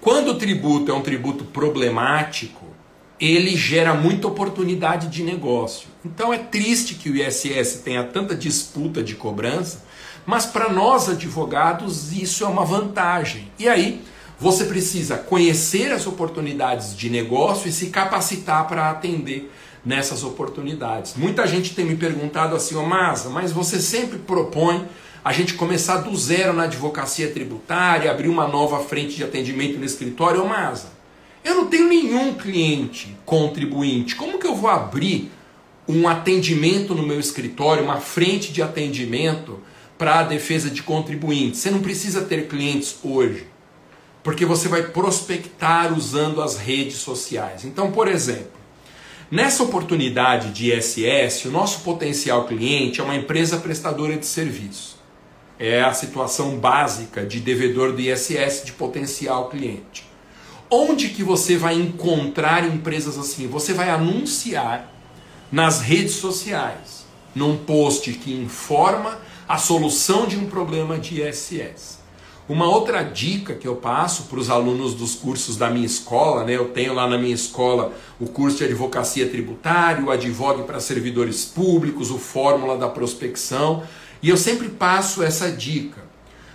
Quando 0.00 0.32
o 0.32 0.34
tributo 0.34 0.90
é 0.90 0.94
um 0.94 1.02
tributo 1.02 1.44
problemático, 1.44 2.66
ele 3.20 3.56
gera 3.56 3.94
muita 3.94 4.26
oportunidade 4.26 5.06
de 5.06 5.22
negócio. 5.22 5.88
Então 6.04 6.32
é 6.32 6.38
triste 6.38 6.96
que 6.96 7.10
o 7.10 7.16
ISS 7.16 7.80
tenha 7.84 8.02
tanta 8.02 8.34
disputa 8.34 9.02
de 9.04 9.14
cobrança, 9.14 9.84
mas 10.26 10.44
para 10.44 10.72
nós 10.72 11.08
advogados 11.08 12.12
isso 12.12 12.44
é 12.44 12.48
uma 12.48 12.64
vantagem. 12.64 13.52
E 13.56 13.68
aí 13.68 14.02
você 14.40 14.64
precisa 14.64 15.16
conhecer 15.16 15.90
as 15.92 16.06
oportunidades 16.06 16.96
de 16.96 17.10
negócio 17.10 17.68
e 17.68 17.72
se 17.72 17.86
capacitar 17.86 18.68
para 18.68 18.90
atender 18.90 19.50
nessas 19.84 20.22
oportunidades. 20.22 21.14
Muita 21.16 21.46
gente 21.46 21.74
tem 21.74 21.84
me 21.84 21.96
perguntado 21.96 22.54
assim, 22.54 22.76
ô 22.76 22.84
Masa, 22.84 23.30
mas 23.30 23.52
você 23.52 23.80
sempre 23.80 24.18
propõe 24.18 24.86
a 25.24 25.32
gente 25.32 25.54
começar 25.54 25.98
do 25.98 26.16
zero 26.16 26.52
na 26.52 26.64
advocacia 26.64 27.30
tributária, 27.30 28.10
abrir 28.10 28.28
uma 28.28 28.46
nova 28.46 28.80
frente 28.84 29.16
de 29.16 29.24
atendimento 29.24 29.78
no 29.78 29.84
escritório, 29.84 30.42
ô 30.42 30.46
Masa. 30.46 30.92
Eu 31.44 31.54
não 31.54 31.66
tenho 31.66 31.88
nenhum 31.88 32.34
cliente 32.34 33.16
contribuinte. 33.24 34.14
Como 34.14 34.38
que 34.38 34.46
eu 34.46 34.54
vou 34.54 34.70
abrir 34.70 35.30
um 35.88 36.06
atendimento 36.06 36.94
no 36.94 37.02
meu 37.02 37.18
escritório, 37.18 37.82
uma 37.82 38.00
frente 38.00 38.52
de 38.52 38.62
atendimento 38.62 39.58
para 39.96 40.20
a 40.20 40.22
defesa 40.22 40.70
de 40.70 40.82
contribuintes? 40.82 41.60
Você 41.60 41.70
não 41.70 41.80
precisa 41.80 42.22
ter 42.22 42.46
clientes 42.46 42.96
hoje, 43.02 43.46
porque 44.28 44.44
você 44.44 44.68
vai 44.68 44.82
prospectar 44.82 45.96
usando 45.96 46.42
as 46.42 46.58
redes 46.58 46.96
sociais. 46.96 47.64
Então, 47.64 47.90
por 47.90 48.06
exemplo, 48.06 48.52
nessa 49.30 49.62
oportunidade 49.62 50.52
de 50.52 50.70
ISS, 50.70 51.46
o 51.46 51.50
nosso 51.50 51.80
potencial 51.80 52.44
cliente 52.44 53.00
é 53.00 53.02
uma 53.02 53.16
empresa 53.16 53.56
prestadora 53.56 54.18
de 54.18 54.26
serviço. 54.26 54.98
É 55.58 55.80
a 55.80 55.94
situação 55.94 56.58
básica 56.58 57.24
de 57.24 57.40
devedor 57.40 57.94
do 57.94 58.02
ISS 58.02 58.66
de 58.66 58.72
potencial 58.72 59.48
cliente. 59.48 60.06
Onde 60.68 61.08
que 61.08 61.22
você 61.22 61.56
vai 61.56 61.76
encontrar 61.76 62.68
empresas 62.68 63.16
assim? 63.16 63.46
Você 63.46 63.72
vai 63.72 63.88
anunciar 63.88 64.92
nas 65.50 65.80
redes 65.80 66.16
sociais, 66.16 67.06
num 67.34 67.56
post 67.56 68.12
que 68.12 68.34
informa 68.34 69.22
a 69.48 69.56
solução 69.56 70.26
de 70.26 70.36
um 70.36 70.44
problema 70.44 70.98
de 70.98 71.22
ISS. 71.22 71.98
Uma 72.48 72.66
outra 72.66 73.02
dica 73.02 73.54
que 73.54 73.68
eu 73.68 73.76
passo 73.76 74.22
para 74.22 74.38
os 74.38 74.48
alunos 74.48 74.94
dos 74.94 75.14
cursos 75.14 75.58
da 75.58 75.68
minha 75.68 75.84
escola, 75.84 76.44
né? 76.44 76.56
Eu 76.56 76.70
tenho 76.70 76.94
lá 76.94 77.06
na 77.06 77.18
minha 77.18 77.34
escola 77.34 77.92
o 78.18 78.26
curso 78.26 78.56
de 78.56 78.64
advocacia 78.64 79.28
tributária, 79.28 80.02
o 80.02 80.10
advogue 80.10 80.62
para 80.62 80.80
servidores 80.80 81.44
públicos, 81.44 82.10
o 82.10 82.18
fórmula 82.18 82.78
da 82.78 82.88
prospecção, 82.88 83.82
e 84.22 84.30
eu 84.30 84.38
sempre 84.38 84.70
passo 84.70 85.22
essa 85.22 85.52
dica. 85.52 86.02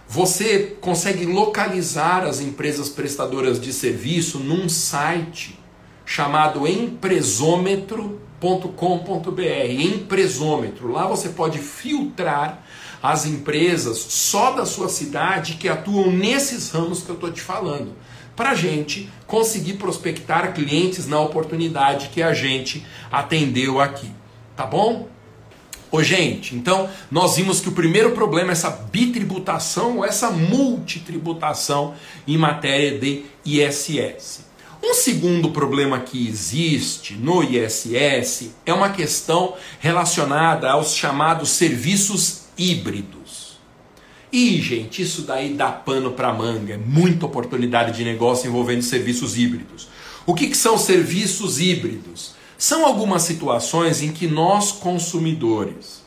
Você 0.07 0.75
consegue 0.81 1.27
localizar 1.27 2.23
as 2.23 2.41
empresas 2.41 2.89
prestadoras 2.89 3.61
de 3.61 3.71
serviço 3.71 4.39
num 4.39 4.67
site 4.67 5.59
chamado 6.05 6.67
empresômetro.com.br. 6.67 9.41
Empresômetro. 9.79 10.91
Lá 10.91 11.07
você 11.07 11.29
pode 11.29 11.59
filtrar 11.59 12.62
as 13.03 13.25
empresas 13.25 13.97
só 13.97 14.51
da 14.51 14.65
sua 14.65 14.87
cidade 14.87 15.55
que 15.55 15.67
atuam 15.67 16.09
nesses 16.09 16.69
ramos 16.71 17.01
que 17.01 17.09
eu 17.09 17.15
estou 17.15 17.29
te 17.29 17.41
falando. 17.41 17.91
Para 18.33 18.51
a 18.51 18.55
gente 18.55 19.09
conseguir 19.27 19.73
prospectar 19.73 20.53
clientes 20.53 21.05
na 21.05 21.19
oportunidade 21.19 22.07
que 22.07 22.23
a 22.23 22.33
gente 22.33 22.85
atendeu 23.11 23.81
aqui. 23.81 24.09
Tá 24.55 24.65
bom? 24.65 25.09
Ô, 25.91 26.01
gente, 26.01 26.55
então 26.55 26.89
nós 27.11 27.35
vimos 27.35 27.59
que 27.59 27.69
o 27.69 27.73
primeiro 27.73 28.11
problema 28.13 28.51
é 28.51 28.53
essa 28.53 28.69
bitributação 28.69 29.97
ou 29.97 30.05
essa 30.05 30.31
multitributação 30.31 31.93
em 32.25 32.37
matéria 32.37 32.97
de 32.97 33.25
ISS. 33.45 34.45
Um 34.81 34.93
segundo 34.93 35.51
problema 35.51 35.99
que 35.99 36.27
existe 36.27 37.13
no 37.13 37.43
ISS 37.43 38.51
é 38.65 38.73
uma 38.73 38.89
questão 38.89 39.55
relacionada 39.79 40.71
aos 40.71 40.95
chamados 40.95 41.51
serviços 41.51 42.42
híbridos. 42.71 43.57
E, 44.31 44.59
gente, 44.61 45.01
isso 45.01 45.23
daí 45.23 45.53
dá 45.53 45.71
pano 45.71 46.11
para 46.11 46.33
manga, 46.33 46.73
é 46.73 46.77
muita 46.77 47.25
oportunidade 47.25 47.95
de 47.95 48.03
negócio 48.03 48.47
envolvendo 48.47 48.81
serviços 48.81 49.37
híbridos. 49.37 49.87
O 50.25 50.33
que, 50.33 50.47
que 50.47 50.57
são 50.57 50.77
serviços 50.77 51.59
híbridos? 51.59 52.33
São 52.57 52.85
algumas 52.85 53.23
situações 53.23 54.01
em 54.01 54.11
que 54.11 54.25
nós 54.25 54.71
consumidores 54.71 56.03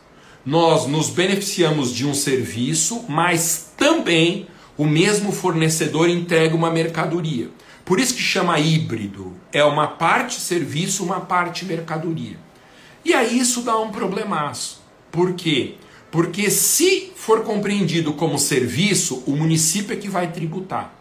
nós 0.47 0.87
nos 0.87 1.11
beneficiamos 1.11 1.93
de 1.93 2.07
um 2.07 2.15
serviço, 2.15 3.05
mas 3.09 3.73
também 3.77 4.47
o 4.79 4.85
mesmo 4.85 5.33
fornecedor 5.33 6.09
entrega 6.09 6.55
uma 6.55 6.71
mercadoria. 6.71 7.51
Por 7.85 7.99
isso 7.99 8.15
que 8.15 8.23
chama 8.23 8.61
híbrido. 8.61 9.35
É 9.53 9.65
uma 9.65 9.89
parte 9.89 10.41
serviço, 10.41 11.03
uma 11.03 11.21
parte 11.21 11.65
mercadoria. 11.65 12.39
E 13.05 13.13
aí 13.13 13.37
isso 13.37 13.63
dá 13.63 13.77
um 13.77 13.91
problemaço. 13.91 14.81
Por 15.11 15.35
quê? 15.35 15.75
Porque 16.11 16.51
se 16.51 17.13
for 17.17 17.43
compreendido 17.43 18.13
como 18.13 18.39
serviço, 18.39 19.23
o 19.27 19.33
município 19.33 19.93
é 19.93 19.97
que 19.97 20.09
vai 20.09 20.31
tributar. 20.31 20.95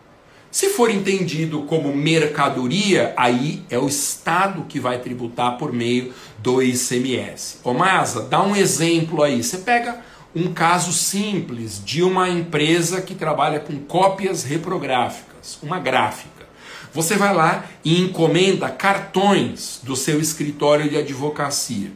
Se 0.56 0.70
for 0.70 0.90
entendido 0.90 1.64
como 1.64 1.94
mercadoria, 1.94 3.14
aí 3.18 3.62
é 3.70 3.78
o 3.78 3.90
Estado 3.90 4.66
que 4.70 4.80
vai 4.80 5.00
tributar 5.00 5.58
por 5.58 5.74
meio 5.74 6.14
do 6.40 6.62
ICMS. 6.62 7.58
Ô 7.62 7.74
Masa, 7.74 8.22
dá 8.22 8.42
um 8.42 8.56
exemplo 8.56 9.22
aí. 9.22 9.44
Você 9.44 9.58
pega 9.58 10.02
um 10.34 10.54
caso 10.54 10.94
simples 10.94 11.82
de 11.84 12.02
uma 12.02 12.30
empresa 12.30 13.02
que 13.02 13.14
trabalha 13.14 13.60
com 13.60 13.78
cópias 13.80 14.44
reprográficas, 14.44 15.60
uma 15.62 15.78
gráfica. 15.78 16.46
Você 16.94 17.18
vai 17.18 17.34
lá 17.34 17.66
e 17.84 18.00
encomenda 18.00 18.70
cartões 18.70 19.82
do 19.84 19.94
seu 19.94 20.22
escritório 20.22 20.90
de 20.90 20.98
advocacia. 20.98 21.92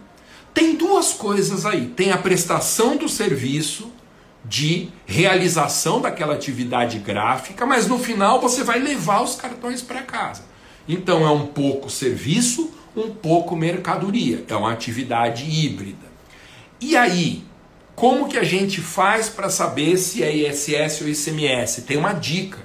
Tem 0.53 0.75
duas 0.75 1.13
coisas 1.13 1.65
aí: 1.65 1.87
tem 1.87 2.11
a 2.11 2.17
prestação 2.17 2.97
do 2.97 3.07
serviço 3.07 3.91
de 4.43 4.89
realização 5.05 6.01
daquela 6.01 6.33
atividade 6.33 6.99
gráfica, 6.99 7.65
mas 7.65 7.87
no 7.87 7.99
final 7.99 8.39
você 8.39 8.63
vai 8.63 8.79
levar 8.79 9.21
os 9.21 9.35
cartões 9.35 9.81
para 9.81 10.01
casa. 10.01 10.43
Então 10.87 11.25
é 11.25 11.29
um 11.29 11.45
pouco 11.45 11.89
serviço, 11.89 12.71
um 12.95 13.09
pouco 13.09 13.55
mercadoria, 13.55 14.43
é 14.47 14.55
uma 14.55 14.71
atividade 14.71 15.43
híbrida. 15.43 16.07
E 16.81 16.95
aí, 16.95 17.43
como 17.95 18.29
que 18.29 18.37
a 18.37 18.43
gente 18.43 18.81
faz 18.81 19.29
para 19.29 19.49
saber 19.49 19.97
se 19.97 20.23
é 20.23 20.33
ISS 20.33 21.01
ou 21.01 21.09
ICMS? 21.09 21.81
Tem 21.81 21.97
uma 21.97 22.13
dica 22.13 22.59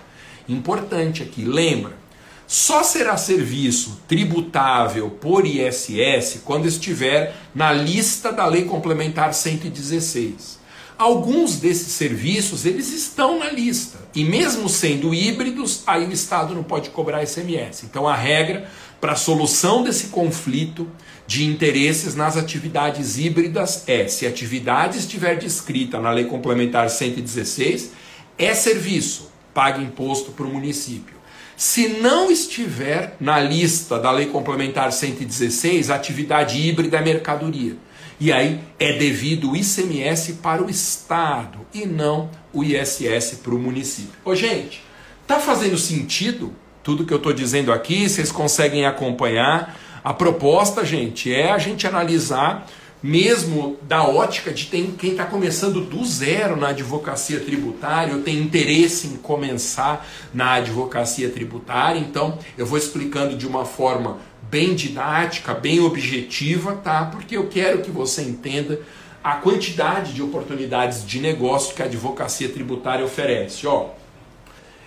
importante 0.48 1.22
aqui, 1.22 1.44
lembra? 1.44 2.03
Só 2.46 2.82
será 2.82 3.16
serviço 3.16 4.02
tributável 4.06 5.10
por 5.10 5.46
ISS 5.46 6.42
quando 6.44 6.66
estiver 6.66 7.34
na 7.54 7.72
lista 7.72 8.32
da 8.32 8.46
Lei 8.46 8.64
Complementar 8.64 9.32
116. 9.32 10.62
Alguns 10.96 11.56
desses 11.56 11.88
serviços 11.88 12.64
eles 12.64 12.92
estão 12.92 13.38
na 13.38 13.50
lista 13.50 13.98
e 14.14 14.24
mesmo 14.24 14.68
sendo 14.68 15.12
híbridos, 15.12 15.82
aí 15.86 16.06
o 16.06 16.12
Estado 16.12 16.54
não 16.54 16.62
pode 16.62 16.90
cobrar 16.90 17.24
ICMS. 17.24 17.86
Então 17.86 18.06
a 18.06 18.14
regra 18.14 18.70
para 19.00 19.12
a 19.12 19.16
solução 19.16 19.82
desse 19.82 20.08
conflito 20.08 20.88
de 21.26 21.44
interesses 21.44 22.14
nas 22.14 22.36
atividades 22.36 23.18
híbridas 23.18 23.82
é: 23.88 24.06
se 24.06 24.24
a 24.24 24.28
atividade 24.28 24.98
estiver 24.98 25.36
descrita 25.36 25.98
na 25.98 26.12
Lei 26.12 26.26
Complementar 26.26 26.88
116, 26.88 27.90
é 28.38 28.54
serviço, 28.54 29.32
paga 29.52 29.82
imposto 29.82 30.30
para 30.30 30.46
o 30.46 30.52
município. 30.52 31.14
Se 31.56 31.88
não 31.88 32.30
estiver 32.30 33.16
na 33.20 33.38
lista 33.38 33.98
da 33.98 34.10
Lei 34.10 34.26
Complementar 34.26 34.92
116, 34.92 35.90
a 35.90 35.94
atividade 35.94 36.58
híbrida 36.58 36.98
é 36.98 37.00
mercadoria. 37.00 37.76
E 38.18 38.32
aí 38.32 38.60
é 38.78 38.92
devido 38.94 39.50
o 39.50 39.56
ICMS 39.56 40.34
para 40.34 40.62
o 40.62 40.70
Estado 40.70 41.60
e 41.72 41.86
não 41.86 42.30
o 42.52 42.64
ISS 42.64 43.40
para 43.42 43.54
o 43.54 43.58
município. 43.58 44.12
Ô, 44.24 44.34
gente, 44.34 44.82
tá 45.26 45.38
fazendo 45.38 45.78
sentido 45.78 46.54
tudo 46.82 47.04
que 47.04 47.12
eu 47.12 47.18
estou 47.18 47.32
dizendo 47.32 47.72
aqui? 47.72 48.08
Vocês 48.08 48.30
conseguem 48.30 48.86
acompanhar? 48.86 49.78
A 50.02 50.12
proposta, 50.12 50.84
gente, 50.84 51.32
é 51.32 51.50
a 51.50 51.58
gente 51.58 51.86
analisar 51.86 52.66
mesmo 53.04 53.76
da 53.82 54.02
ótica 54.02 54.50
de 54.50 54.64
tem, 54.64 54.92
quem 54.92 55.10
está 55.10 55.26
começando 55.26 55.82
do 55.82 56.02
zero 56.06 56.56
na 56.56 56.68
advocacia 56.68 57.38
tributária, 57.38 58.14
ou 58.14 58.22
tem 58.22 58.38
interesse 58.38 59.08
em 59.08 59.16
começar 59.16 60.08
na 60.32 60.54
advocacia 60.54 61.28
tributária. 61.28 61.98
Então, 61.98 62.38
eu 62.56 62.64
vou 62.64 62.78
explicando 62.78 63.36
de 63.36 63.46
uma 63.46 63.66
forma 63.66 64.20
bem 64.50 64.74
didática, 64.74 65.52
bem 65.52 65.80
objetiva, 65.80 66.76
tá? 66.76 67.04
Porque 67.04 67.36
eu 67.36 67.46
quero 67.48 67.82
que 67.82 67.90
você 67.90 68.22
entenda 68.22 68.80
a 69.22 69.34
quantidade 69.34 70.14
de 70.14 70.22
oportunidades 70.22 71.06
de 71.06 71.20
negócio 71.20 71.74
que 71.74 71.82
a 71.82 71.84
advocacia 71.84 72.48
tributária 72.48 73.04
oferece. 73.04 73.66
Ó, 73.66 73.90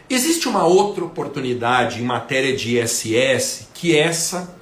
existe 0.09 0.47
uma 0.47 0.65
outra 0.65 1.05
oportunidade 1.05 2.01
em 2.01 2.03
matéria 2.03 2.55
de 2.57 2.79
ISS 2.79 3.67
que 3.75 3.95
essa 3.95 4.56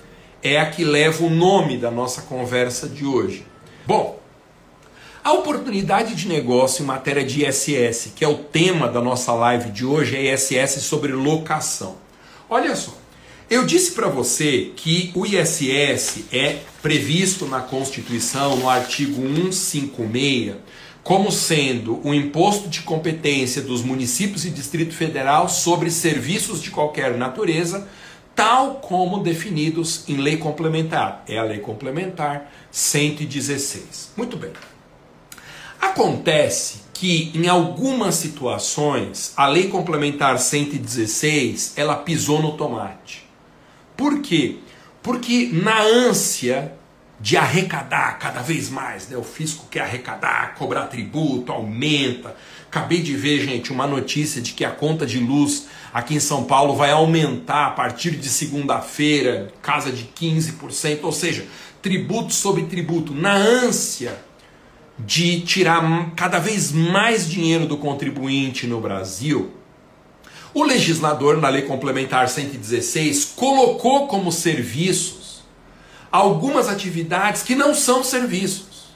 é 0.45 0.59
a 0.59 0.69
que 0.69 0.83
leva 0.83 1.25
o 1.25 1.29
nome 1.29 1.75
da 1.75 1.89
nossa 1.89 2.21
conversa 2.21 2.87
de 2.87 3.03
hoje. 3.03 3.43
Bom, 3.87 4.19
a 5.23 5.33
oportunidade 5.33 6.13
de 6.13 6.27
negócio 6.27 6.83
em 6.83 6.85
matéria 6.85 7.23
de 7.23 7.43
ISS, 7.43 8.11
que 8.15 8.23
é 8.23 8.27
o 8.27 8.37
tema 8.37 8.87
da 8.87 9.01
nossa 9.01 9.33
live 9.33 9.71
de 9.71 9.83
hoje, 9.83 10.15
é 10.15 10.31
ISS 10.31 10.83
sobre 10.83 11.13
locação. 11.13 11.95
Olha 12.47 12.75
só, 12.75 12.95
eu 13.49 13.65
disse 13.65 13.93
para 13.93 14.07
você 14.07 14.71
que 14.75 15.11
o 15.15 15.25
ISS 15.25 16.25
é 16.31 16.57
previsto 16.79 17.47
na 17.47 17.61
Constituição, 17.61 18.55
no 18.55 18.69
artigo 18.69 19.23
156, 19.23 20.57
como 21.01 21.31
sendo 21.31 21.99
o 22.07 22.13
imposto 22.13 22.69
de 22.69 22.81
competência 22.81 23.63
dos 23.63 23.81
municípios 23.81 24.45
e 24.45 24.51
Distrito 24.51 24.93
Federal 24.93 25.49
sobre 25.49 25.89
serviços 25.89 26.61
de 26.61 26.69
qualquer 26.69 27.17
natureza 27.17 27.87
tal 28.35 28.75
como 28.75 29.23
definidos 29.23 30.03
em 30.09 30.17
lei 30.17 30.37
complementar. 30.37 31.23
É 31.27 31.37
a 31.37 31.43
lei 31.43 31.59
complementar 31.59 32.51
116. 32.69 34.11
Muito 34.17 34.35
bem. 34.35 34.51
Acontece 35.79 36.81
que 36.93 37.31
em 37.33 37.47
algumas 37.47 38.15
situações 38.15 39.33
a 39.35 39.47
lei 39.47 39.67
complementar 39.67 40.37
116 40.39 41.73
ela 41.77 41.95
pisou 41.95 42.41
no 42.41 42.57
tomate. 42.57 43.25
Por 43.95 44.21
quê? 44.21 44.57
Porque 45.01 45.49
na 45.53 45.81
ânsia 45.81 46.73
de 47.19 47.37
arrecadar 47.37 48.19
cada 48.19 48.41
vez 48.41 48.69
mais, 48.69 49.07
né? 49.07 49.17
o 49.17 49.23
fisco 49.23 49.67
quer 49.69 49.81
arrecadar, 49.81 50.55
cobrar 50.55 50.87
tributo, 50.87 51.51
aumenta. 51.51 52.35
Acabei 52.75 53.01
de 53.01 53.15
ver, 53.15 53.39
gente, 53.39 53.71
uma 53.71 53.87
notícia 53.87 54.41
de 54.41 54.51
que 54.51 54.65
a 54.65 54.69
conta 54.69 55.05
de 55.05 55.17
luz 55.17 55.65
aqui 55.93 56.13
em 56.13 56.19
São 56.19 56.43
Paulo 56.43 56.75
vai 56.75 56.91
aumentar 56.91 57.67
a 57.67 57.71
partir 57.71 58.11
de 58.11 58.27
segunda-feira, 58.27 59.47
casa 59.61 59.93
de 59.93 60.03
15%, 60.03 60.99
ou 61.03 61.11
seja, 61.13 61.45
tributo 61.81 62.33
sobre 62.33 62.63
tributo, 62.63 63.13
na 63.13 63.33
ânsia 63.33 64.19
de 64.99 65.39
tirar 65.39 66.11
cada 66.17 66.37
vez 66.37 66.73
mais 66.73 67.29
dinheiro 67.29 67.65
do 67.65 67.77
contribuinte 67.77 68.67
no 68.67 68.81
Brasil. 68.81 69.53
O 70.53 70.61
legislador, 70.61 71.37
na 71.37 71.47
Lei 71.47 71.61
Complementar 71.61 72.27
116, 72.27 73.23
colocou 73.37 74.05
como 74.07 74.33
serviços 74.33 75.45
algumas 76.11 76.67
atividades 76.67 77.41
que 77.41 77.55
não 77.55 77.73
são 77.73 78.03
serviços. 78.03 78.89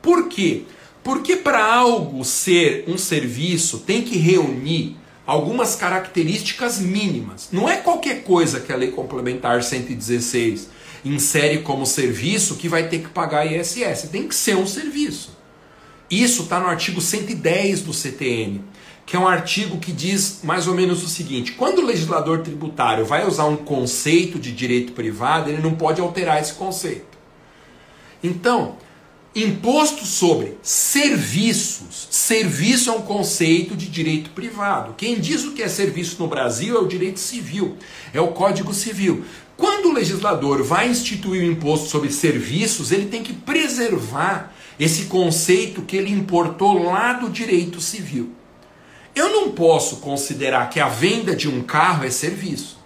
Por 0.00 0.28
quê? 0.28 0.62
Porque 1.08 1.36
para 1.36 1.64
algo 1.64 2.22
ser 2.22 2.84
um 2.86 2.98
serviço 2.98 3.78
tem 3.78 4.02
que 4.02 4.18
reunir 4.18 4.94
algumas 5.26 5.74
características 5.74 6.80
mínimas. 6.80 7.48
Não 7.50 7.66
é 7.66 7.78
qualquer 7.78 8.24
coisa 8.24 8.60
que 8.60 8.70
a 8.70 8.76
Lei 8.76 8.90
Complementar 8.90 9.62
116 9.62 10.68
insere 11.02 11.62
como 11.62 11.86
serviço 11.86 12.56
que 12.56 12.68
vai 12.68 12.90
ter 12.90 12.98
que 12.98 13.08
pagar 13.08 13.50
ISS. 13.50 14.10
Tem 14.12 14.28
que 14.28 14.34
ser 14.34 14.54
um 14.54 14.66
serviço. 14.66 15.34
Isso 16.10 16.42
está 16.42 16.60
no 16.60 16.66
artigo 16.66 17.00
110 17.00 17.80
do 17.80 17.94
CTN, 17.94 18.62
que 19.06 19.16
é 19.16 19.18
um 19.18 19.26
artigo 19.26 19.78
que 19.78 19.92
diz 19.92 20.40
mais 20.44 20.66
ou 20.68 20.74
menos 20.74 21.02
o 21.02 21.08
seguinte: 21.08 21.52
quando 21.52 21.78
o 21.78 21.86
legislador 21.86 22.42
tributário 22.42 23.06
vai 23.06 23.26
usar 23.26 23.46
um 23.46 23.56
conceito 23.56 24.38
de 24.38 24.52
direito 24.52 24.92
privado, 24.92 25.48
ele 25.48 25.62
não 25.62 25.74
pode 25.74 26.02
alterar 26.02 26.38
esse 26.38 26.52
conceito. 26.52 27.16
Então, 28.22 28.76
Imposto 29.40 30.04
sobre 30.04 30.58
serviços. 30.62 32.08
Serviço 32.10 32.90
é 32.90 32.92
um 32.92 33.02
conceito 33.02 33.76
de 33.76 33.86
direito 33.86 34.30
privado. 34.30 34.94
Quem 34.96 35.20
diz 35.20 35.44
o 35.44 35.52
que 35.52 35.62
é 35.62 35.68
serviço 35.68 36.16
no 36.18 36.26
Brasil 36.26 36.76
é 36.76 36.80
o 36.80 36.88
direito 36.88 37.20
civil, 37.20 37.76
é 38.12 38.20
o 38.20 38.32
Código 38.32 38.74
Civil. 38.74 39.24
Quando 39.56 39.90
o 39.90 39.92
legislador 39.92 40.64
vai 40.64 40.88
instituir 40.88 41.42
o 41.42 41.52
imposto 41.52 41.88
sobre 41.88 42.10
serviços, 42.10 42.90
ele 42.90 43.06
tem 43.06 43.22
que 43.22 43.32
preservar 43.32 44.52
esse 44.76 45.04
conceito 45.04 45.82
que 45.82 45.96
ele 45.96 46.10
importou 46.10 46.82
lá 46.82 47.12
do 47.12 47.30
direito 47.30 47.80
civil. 47.80 48.32
Eu 49.14 49.30
não 49.30 49.52
posso 49.52 49.98
considerar 49.98 50.68
que 50.68 50.80
a 50.80 50.88
venda 50.88 51.36
de 51.36 51.48
um 51.48 51.62
carro 51.62 52.04
é 52.04 52.10
serviço. 52.10 52.76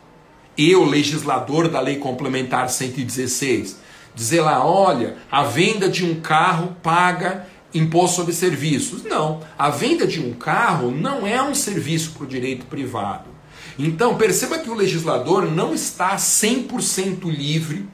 Eu, 0.56 0.84
legislador 0.84 1.66
da 1.68 1.80
Lei 1.80 1.96
Complementar 1.96 2.68
116, 2.68 3.80
dizer 4.14 4.40
lá, 4.40 4.64
olha, 4.64 5.16
a 5.30 5.42
venda 5.42 5.88
de 5.88 6.04
um 6.04 6.20
carro 6.20 6.76
paga 6.82 7.46
imposto 7.74 8.16
sobre 8.16 8.32
serviços. 8.32 9.02
Não, 9.04 9.40
a 9.58 9.70
venda 9.70 10.06
de 10.06 10.20
um 10.20 10.32
carro 10.32 10.90
não 10.90 11.26
é 11.26 11.42
um 11.42 11.54
serviço 11.54 12.12
para 12.12 12.24
o 12.24 12.26
direito 12.26 12.66
privado. 12.66 13.30
Então, 13.78 14.16
perceba 14.16 14.58
que 14.58 14.70
o 14.70 14.74
legislador 14.74 15.50
não 15.50 15.74
está 15.74 16.16
100% 16.16 17.24
livre 17.24 17.88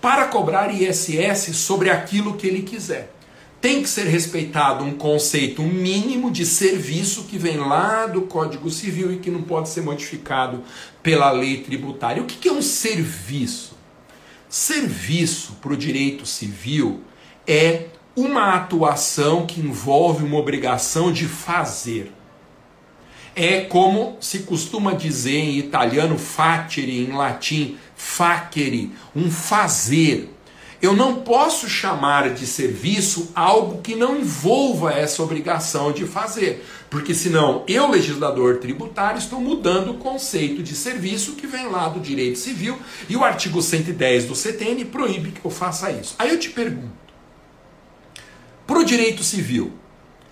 para 0.00 0.28
cobrar 0.28 0.72
ISS 0.72 1.56
sobre 1.56 1.90
aquilo 1.90 2.36
que 2.36 2.46
ele 2.46 2.62
quiser. 2.62 3.14
Tem 3.60 3.82
que 3.82 3.88
ser 3.88 4.04
respeitado 4.04 4.84
um 4.84 4.92
conceito 4.92 5.62
mínimo 5.62 6.30
de 6.30 6.46
serviço 6.46 7.24
que 7.24 7.36
vem 7.36 7.56
lá 7.56 8.06
do 8.06 8.22
Código 8.22 8.70
Civil 8.70 9.12
e 9.12 9.16
que 9.16 9.32
não 9.32 9.42
pode 9.42 9.68
ser 9.68 9.80
modificado 9.80 10.62
pela 11.02 11.32
lei 11.32 11.62
tributária. 11.62 12.22
O 12.22 12.26
que 12.26 12.48
é 12.48 12.52
um 12.52 12.62
serviço? 12.62 13.77
Serviço 14.48 15.58
para 15.60 15.74
o 15.74 15.76
direito 15.76 16.24
civil 16.24 17.02
é 17.46 17.88
uma 18.16 18.54
atuação 18.54 19.46
que 19.46 19.60
envolve 19.60 20.24
uma 20.24 20.38
obrigação 20.38 21.12
de 21.12 21.26
fazer. 21.26 22.12
É 23.36 23.60
como 23.60 24.16
se 24.20 24.40
costuma 24.40 24.94
dizer 24.94 25.36
em 25.36 25.58
italiano 25.58 26.18
facere, 26.18 27.04
em 27.04 27.12
latim 27.12 27.76
facere, 27.94 28.92
um 29.14 29.30
fazer. 29.30 30.34
Eu 30.80 30.94
não 30.94 31.16
posso 31.16 31.68
chamar 31.68 32.30
de 32.30 32.46
serviço 32.46 33.30
algo 33.34 33.82
que 33.82 33.94
não 33.94 34.16
envolva 34.16 34.92
essa 34.92 35.22
obrigação 35.22 35.92
de 35.92 36.06
fazer, 36.06 36.64
porque 36.90 37.14
senão 37.14 37.64
eu, 37.68 37.90
legislador 37.90 38.58
tributário, 38.58 39.18
estou 39.18 39.40
mudando 39.40 39.90
o 39.90 39.98
conceito 39.98 40.62
de 40.62 40.74
serviço 40.74 41.32
que 41.32 41.46
vem 41.46 41.66
lá 41.66 41.88
do 41.88 42.00
direito 42.00 42.38
civil 42.38 42.78
e 43.08 43.16
o 43.16 43.24
artigo 43.24 43.60
110 43.60 44.26
do 44.26 44.34
CTN 44.34 44.84
proíbe 44.86 45.32
que 45.32 45.44
eu 45.44 45.50
faça 45.50 45.90
isso. 45.90 46.14
Aí 46.18 46.30
eu 46.30 46.38
te 46.38 46.50
pergunto: 46.50 46.92
para 48.66 48.78
o 48.78 48.84
direito 48.84 49.22
civil, 49.22 49.72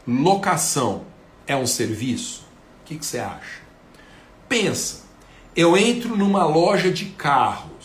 locação 0.07 1.05
é 1.47 1.55
um 1.57 1.67
serviço? 1.67 2.47
O 2.83 2.87
que, 2.87 2.97
que 2.97 3.05
você 3.07 3.19
acha? 3.19 3.67
Pensa, 4.49 5.05
eu 5.55 5.77
entro 5.77 6.17
numa 6.17 6.45
loja 6.47 6.91
de 6.91 7.07
carro 7.07 7.77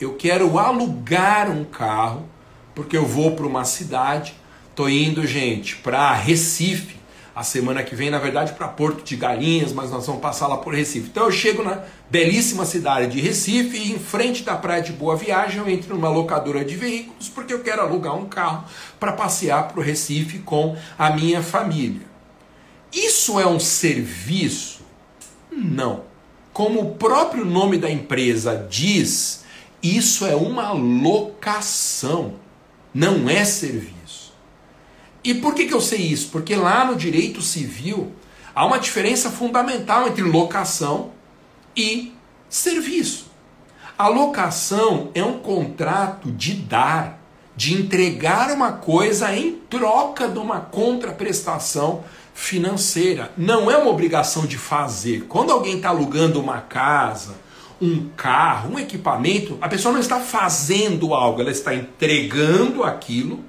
eu 0.00 0.14
quero 0.14 0.58
alugar 0.58 1.50
um 1.50 1.62
carro, 1.62 2.26
porque 2.74 2.96
eu 2.96 3.06
vou 3.06 3.36
para 3.36 3.46
uma 3.46 3.64
cidade, 3.64 4.34
tô 4.74 4.88
indo, 4.88 5.26
gente, 5.26 5.76
para 5.76 6.14
Recife 6.14 6.96
a 7.40 7.42
semana 7.42 7.82
que 7.82 7.94
vem, 7.94 8.10
na 8.10 8.18
verdade, 8.18 8.52
para 8.52 8.68
Porto 8.68 9.02
de 9.02 9.16
Galinhas, 9.16 9.72
mas 9.72 9.90
nós 9.90 10.06
vamos 10.06 10.20
passar 10.20 10.46
lá 10.46 10.58
por 10.58 10.74
Recife. 10.74 11.08
Então 11.08 11.24
eu 11.24 11.32
chego 11.32 11.62
na 11.62 11.82
belíssima 12.10 12.66
cidade 12.66 13.06
de 13.06 13.18
Recife 13.18 13.78
e 13.78 13.92
em 13.92 13.98
frente 13.98 14.42
da 14.42 14.56
praia 14.56 14.82
de 14.82 14.92
Boa 14.92 15.16
Viagem 15.16 15.58
eu 15.58 15.66
entro 15.66 15.94
numa 15.94 16.10
locadora 16.10 16.62
de 16.62 16.76
veículos 16.76 17.30
porque 17.30 17.54
eu 17.54 17.60
quero 17.60 17.80
alugar 17.80 18.14
um 18.14 18.26
carro 18.26 18.66
para 18.98 19.14
passear 19.14 19.68
para 19.68 19.80
o 19.80 19.82
Recife 19.82 20.40
com 20.40 20.76
a 20.98 21.08
minha 21.12 21.42
família. 21.42 22.02
Isso 22.92 23.40
é 23.40 23.46
um 23.46 23.58
serviço? 23.58 24.82
Não. 25.50 26.02
Como 26.52 26.82
o 26.82 26.94
próprio 26.96 27.46
nome 27.46 27.78
da 27.78 27.90
empresa 27.90 28.66
diz, 28.68 29.46
isso 29.82 30.26
é 30.26 30.36
uma 30.36 30.72
locação, 30.72 32.34
não 32.92 33.30
é 33.30 33.46
serviço. 33.46 33.99
E 35.22 35.34
por 35.34 35.54
que, 35.54 35.66
que 35.66 35.74
eu 35.74 35.80
sei 35.80 36.00
isso? 36.00 36.28
Porque 36.30 36.56
lá 36.56 36.84
no 36.84 36.96
direito 36.96 37.42
civil 37.42 38.12
há 38.54 38.64
uma 38.64 38.78
diferença 38.78 39.30
fundamental 39.30 40.08
entre 40.08 40.22
locação 40.22 41.12
e 41.76 42.12
serviço. 42.48 43.26
A 43.98 44.08
locação 44.08 45.10
é 45.14 45.22
um 45.22 45.38
contrato 45.38 46.30
de 46.32 46.54
dar, 46.54 47.20
de 47.54 47.74
entregar 47.74 48.50
uma 48.50 48.72
coisa 48.72 49.36
em 49.36 49.52
troca 49.68 50.26
de 50.26 50.38
uma 50.38 50.60
contraprestação 50.60 52.02
financeira. 52.32 53.30
Não 53.36 53.70
é 53.70 53.76
uma 53.76 53.90
obrigação 53.90 54.46
de 54.46 54.56
fazer. 54.56 55.26
Quando 55.28 55.52
alguém 55.52 55.76
está 55.76 55.90
alugando 55.90 56.40
uma 56.40 56.62
casa, 56.62 57.34
um 57.80 58.08
carro, 58.16 58.74
um 58.74 58.78
equipamento, 58.78 59.58
a 59.60 59.68
pessoa 59.68 59.92
não 59.92 60.00
está 60.00 60.18
fazendo 60.18 61.12
algo, 61.12 61.42
ela 61.42 61.50
está 61.50 61.74
entregando 61.74 62.82
aquilo 62.82 63.44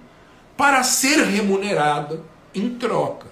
para 0.62 0.84
ser 0.84 1.24
remunerada 1.24 2.22
em 2.54 2.70
troca. 2.70 3.26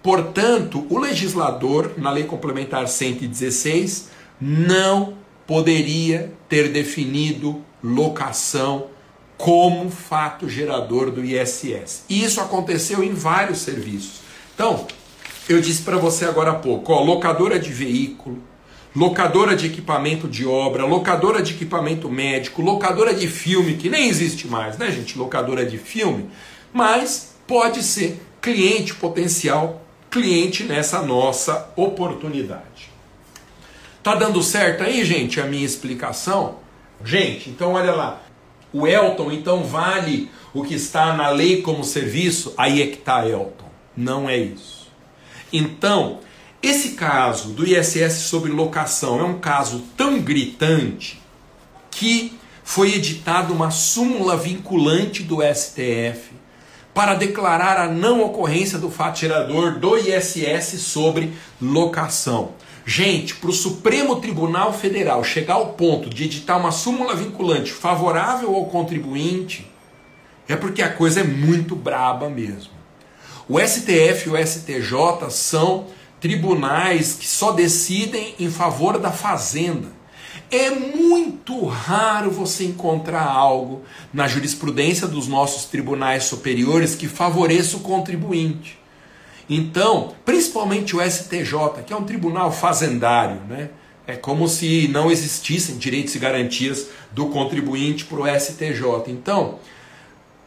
Portanto, 0.00 0.86
o 0.88 0.96
legislador, 0.96 1.94
na 1.96 2.08
Lei 2.08 2.22
Complementar 2.22 2.86
116, 2.86 4.10
não 4.40 5.14
poderia 5.44 6.32
ter 6.48 6.68
definido 6.68 7.60
locação 7.82 8.86
como 9.36 9.90
fato 9.90 10.48
gerador 10.48 11.10
do 11.10 11.24
ISS. 11.24 12.04
E 12.08 12.22
isso 12.22 12.40
aconteceu 12.40 13.02
em 13.02 13.12
vários 13.12 13.58
serviços. 13.58 14.20
Então, 14.54 14.86
eu 15.48 15.60
disse 15.60 15.82
para 15.82 15.96
você 15.96 16.26
agora 16.26 16.52
há 16.52 16.54
pouco, 16.54 16.92
ó, 16.92 17.02
locadora 17.02 17.58
de 17.58 17.72
veículo, 17.72 18.40
locadora 18.94 19.56
de 19.56 19.66
equipamento 19.66 20.28
de 20.28 20.46
obra, 20.46 20.86
locadora 20.86 21.42
de 21.42 21.54
equipamento 21.54 22.08
médico, 22.08 22.62
locadora 22.62 23.12
de 23.12 23.26
filme, 23.26 23.74
que 23.74 23.90
nem 23.90 24.08
existe 24.08 24.46
mais, 24.46 24.78
né, 24.78 24.92
gente? 24.92 25.18
Locadora 25.18 25.66
de 25.66 25.76
filme 25.76 26.30
mas 26.72 27.34
pode 27.46 27.82
ser 27.82 28.20
cliente 28.40 28.94
potencial, 28.94 29.82
cliente 30.10 30.64
nessa 30.64 31.02
nossa 31.02 31.70
oportunidade. 31.76 32.90
Tá 34.02 34.14
dando 34.14 34.42
certo 34.42 34.82
aí, 34.82 35.04
gente, 35.04 35.40
a 35.40 35.44
minha 35.44 35.64
explicação? 35.64 36.56
Gente, 37.04 37.50
então 37.50 37.74
olha 37.74 37.92
lá. 37.92 38.20
O 38.72 38.86
Elton 38.86 39.30
então 39.30 39.64
vale 39.64 40.30
o 40.52 40.62
que 40.62 40.74
está 40.74 41.14
na 41.14 41.28
lei 41.28 41.62
como 41.62 41.84
serviço? 41.84 42.54
Aí 42.56 42.82
é 42.82 42.86
que 42.86 42.98
está 42.98 43.28
Elton. 43.28 43.70
Não 43.96 44.28
é 44.28 44.36
isso. 44.36 44.88
Então, 45.52 46.20
esse 46.62 46.90
caso 46.90 47.50
do 47.50 47.66
ISS 47.66 48.14
sobre 48.22 48.50
locação 48.50 49.20
é 49.20 49.24
um 49.24 49.38
caso 49.38 49.84
tão 49.96 50.20
gritante 50.20 51.20
que 51.90 52.36
foi 52.64 52.94
editada 52.94 53.52
uma 53.52 53.70
súmula 53.70 54.36
vinculante 54.36 55.22
do 55.22 55.38
STF 55.42 56.31
para 56.94 57.14
declarar 57.14 57.78
a 57.78 57.88
não 57.88 58.22
ocorrência 58.22 58.78
do 58.78 58.90
fato 58.90 59.20
gerador 59.20 59.78
do 59.78 59.96
ISS 59.96 60.80
sobre 60.80 61.32
locação. 61.60 62.52
Gente, 62.84 63.36
para 63.36 63.50
o 63.50 63.52
Supremo 63.52 64.16
Tribunal 64.16 64.72
Federal 64.72 65.22
chegar 65.22 65.54
ao 65.54 65.68
ponto 65.74 66.10
de 66.10 66.24
editar 66.24 66.56
uma 66.56 66.72
súmula 66.72 67.14
vinculante 67.14 67.72
favorável 67.72 68.54
ao 68.54 68.66
contribuinte, 68.66 69.70
é 70.48 70.56
porque 70.56 70.82
a 70.82 70.92
coisa 70.92 71.20
é 71.20 71.24
muito 71.24 71.76
braba 71.76 72.28
mesmo. 72.28 72.72
O 73.48 73.58
STF 73.60 74.28
e 74.28 74.30
o 74.30 74.46
STJ 74.46 75.30
são 75.30 75.86
tribunais 76.20 77.14
que 77.14 77.26
só 77.26 77.52
decidem 77.52 78.34
em 78.38 78.50
favor 78.50 78.98
da 78.98 79.10
fazenda. 79.10 79.88
É 80.52 80.68
muito 80.68 81.64
raro 81.64 82.30
você 82.30 82.64
encontrar 82.64 83.24
algo 83.24 83.80
na 84.12 84.28
jurisprudência 84.28 85.08
dos 85.08 85.26
nossos 85.26 85.64
tribunais 85.64 86.24
superiores 86.24 86.94
que 86.94 87.08
favoreça 87.08 87.78
o 87.78 87.80
contribuinte. 87.80 88.78
Então, 89.48 90.12
principalmente 90.26 90.94
o 90.94 91.00
STJ, 91.00 91.82
que 91.86 91.92
é 91.94 91.96
um 91.96 92.04
tribunal 92.04 92.52
fazendário, 92.52 93.40
né? 93.48 93.70
É 94.06 94.14
como 94.14 94.46
se 94.46 94.88
não 94.88 95.10
existissem 95.10 95.78
direitos 95.78 96.14
e 96.16 96.18
garantias 96.18 96.88
do 97.12 97.28
contribuinte 97.28 98.04
para 98.04 98.20
o 98.20 98.26
STJ. 98.26 98.82
Então, 99.06 99.58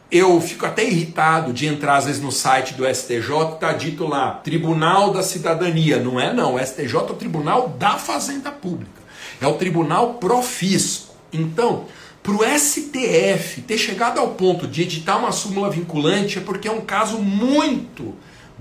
eu 0.08 0.40
fico 0.40 0.66
até 0.66 0.84
irritado 0.84 1.52
de 1.52 1.66
entrar 1.66 1.96
às 1.96 2.04
vezes 2.04 2.22
no 2.22 2.30
site 2.30 2.74
do 2.74 2.86
STJ, 2.86 3.54
está 3.54 3.72
dito 3.72 4.06
lá, 4.06 4.34
Tribunal 4.34 5.12
da 5.12 5.24
Cidadania. 5.24 5.98
Não 5.98 6.20
é 6.20 6.32
não, 6.32 6.54
o 6.54 6.64
STJ 6.64 6.94
é 6.94 6.98
o 6.98 7.14
Tribunal 7.14 7.70
da 7.70 7.98
Fazenda 7.98 8.52
Pública. 8.52 9.05
É 9.40 9.46
o 9.46 9.54
Tribunal 9.54 10.14
Profisco. 10.14 11.14
Então, 11.32 11.84
para 12.22 12.34
o 12.34 12.58
STF 12.58 13.60
ter 13.62 13.78
chegado 13.78 14.18
ao 14.18 14.30
ponto 14.30 14.66
de 14.66 14.82
editar 14.82 15.16
uma 15.16 15.30
súmula 15.30 15.70
vinculante 15.70 16.38
é 16.38 16.40
porque 16.40 16.66
é 16.66 16.72
um 16.72 16.80
caso 16.80 17.18
muito 17.18 18.14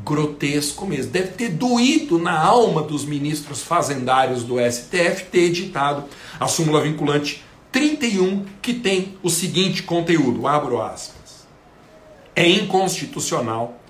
grotesco 0.04 0.86
mesmo. 0.86 1.12
Deve 1.12 1.30
ter 1.30 1.50
doído 1.50 2.20
na 2.20 2.38
alma 2.38 2.84
dos 2.84 3.06
ministros 3.06 3.62
fazendários 3.62 4.44
do 4.44 4.56
STF 4.60 5.26
ter 5.32 5.46
editado 5.46 6.04
a 6.40 6.48
súmula 6.48 6.82
vinculante 6.82 7.44
31, 7.72 8.46
que 8.62 8.74
tem 8.74 9.18
o 9.24 9.30
seguinte 9.30 9.84
conteúdo: 9.84 10.48
abro 10.48 10.82
aspas. 10.82 11.46
É 12.36 12.48
inconstitucional 12.48 13.82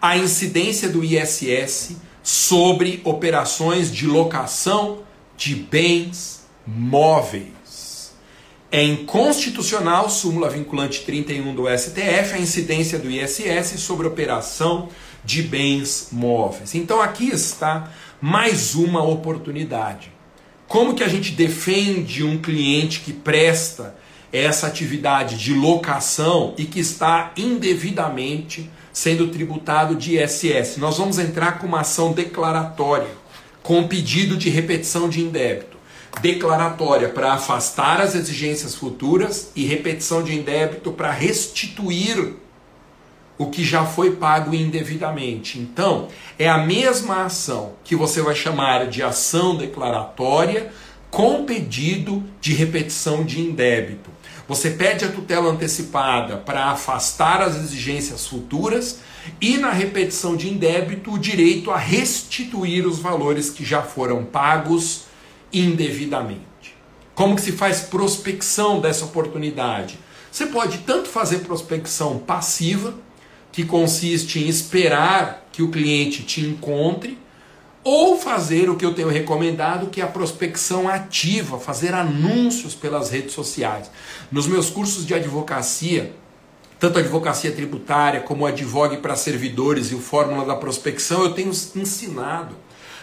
a 0.00 0.16
incidência 0.16 0.88
do 0.88 1.02
ISS 1.02 1.96
sobre 2.22 3.00
operações 3.04 3.90
de 3.90 4.06
locação 4.06 5.00
de 5.36 5.54
bens 5.54 6.33
móveis. 6.66 8.12
É 8.70 8.82
inconstitucional, 8.82 10.10
súmula 10.10 10.50
vinculante 10.50 11.02
31 11.02 11.54
do 11.54 11.64
STF, 11.68 12.34
a 12.34 12.38
incidência 12.38 12.98
do 12.98 13.10
ISS 13.10 13.78
sobre 13.80 14.06
operação 14.06 14.88
de 15.24 15.42
bens 15.42 16.08
móveis. 16.10 16.74
Então 16.74 17.00
aqui 17.00 17.28
está 17.28 17.92
mais 18.20 18.74
uma 18.74 19.02
oportunidade. 19.02 20.12
Como 20.66 20.94
que 20.94 21.04
a 21.04 21.08
gente 21.08 21.32
defende 21.32 22.24
um 22.24 22.38
cliente 22.38 23.00
que 23.00 23.12
presta 23.12 23.94
essa 24.32 24.66
atividade 24.66 25.36
de 25.36 25.54
locação 25.54 26.54
e 26.58 26.64
que 26.64 26.80
está 26.80 27.32
indevidamente 27.36 28.68
sendo 28.92 29.28
tributado 29.28 29.94
de 29.94 30.18
ISS? 30.18 30.78
Nós 30.78 30.98
vamos 30.98 31.18
entrar 31.18 31.58
com 31.58 31.66
uma 31.66 31.82
ação 31.82 32.12
declaratória 32.12 33.22
com 33.62 33.86
pedido 33.86 34.36
de 34.36 34.50
repetição 34.50 35.08
de 35.08 35.20
indébito, 35.20 35.73
declaratória 36.20 37.08
para 37.08 37.32
afastar 37.32 38.00
as 38.00 38.14
exigências 38.14 38.74
futuras 38.74 39.50
e 39.54 39.64
repetição 39.64 40.22
de 40.22 40.34
indébito 40.34 40.92
para 40.92 41.10
restituir 41.10 42.34
o 43.36 43.46
que 43.46 43.64
já 43.64 43.84
foi 43.84 44.12
pago 44.12 44.54
indevidamente. 44.54 45.58
Então, 45.58 46.08
é 46.38 46.48
a 46.48 46.58
mesma 46.58 47.24
ação 47.24 47.72
que 47.84 47.96
você 47.96 48.22
vai 48.22 48.34
chamar 48.34 48.86
de 48.86 49.02
ação 49.02 49.56
declaratória 49.56 50.72
com 51.10 51.44
pedido 51.44 52.24
de 52.40 52.52
repetição 52.54 53.24
de 53.24 53.40
indébito. 53.40 54.10
Você 54.46 54.70
pede 54.70 55.04
a 55.04 55.10
tutela 55.10 55.50
antecipada 55.50 56.36
para 56.36 56.66
afastar 56.66 57.40
as 57.40 57.56
exigências 57.56 58.26
futuras 58.26 59.00
e 59.40 59.56
na 59.56 59.70
repetição 59.70 60.36
de 60.36 60.50
indébito 60.50 61.12
o 61.12 61.18
direito 61.18 61.70
a 61.70 61.78
restituir 61.78 62.86
os 62.86 62.98
valores 62.98 63.48
que 63.48 63.64
já 63.64 63.80
foram 63.80 64.24
pagos 64.24 65.04
indevidamente. 65.54 66.76
Como 67.14 67.36
que 67.36 67.42
se 67.42 67.52
faz 67.52 67.80
prospecção 67.80 68.80
dessa 68.80 69.04
oportunidade? 69.04 69.98
Você 70.30 70.46
pode 70.46 70.78
tanto 70.78 71.08
fazer 71.08 71.38
prospecção 71.40 72.18
passiva, 72.18 72.94
que 73.52 73.64
consiste 73.64 74.40
em 74.40 74.48
esperar 74.48 75.46
que 75.52 75.62
o 75.62 75.70
cliente 75.70 76.24
te 76.24 76.40
encontre, 76.40 77.16
ou 77.84 78.18
fazer 78.18 78.68
o 78.68 78.74
que 78.74 78.84
eu 78.84 78.94
tenho 78.94 79.08
recomendado, 79.08 79.90
que 79.90 80.00
é 80.00 80.04
a 80.04 80.08
prospecção 80.08 80.88
ativa, 80.88 81.60
fazer 81.60 81.94
anúncios 81.94 82.74
pelas 82.74 83.10
redes 83.10 83.32
sociais. 83.32 83.88
Nos 84.32 84.48
meus 84.48 84.70
cursos 84.70 85.06
de 85.06 85.14
advocacia, 85.14 86.12
tanto 86.80 86.98
a 86.98 87.02
advocacia 87.02 87.52
tributária 87.52 88.22
como 88.22 88.42
o 88.42 88.46
advogue 88.46 88.96
para 88.96 89.14
servidores 89.14 89.92
e 89.92 89.94
o 89.94 90.00
Fórmula 90.00 90.44
da 90.44 90.56
Prospecção, 90.56 91.22
eu 91.22 91.32
tenho 91.32 91.50
ensinado 91.50 92.56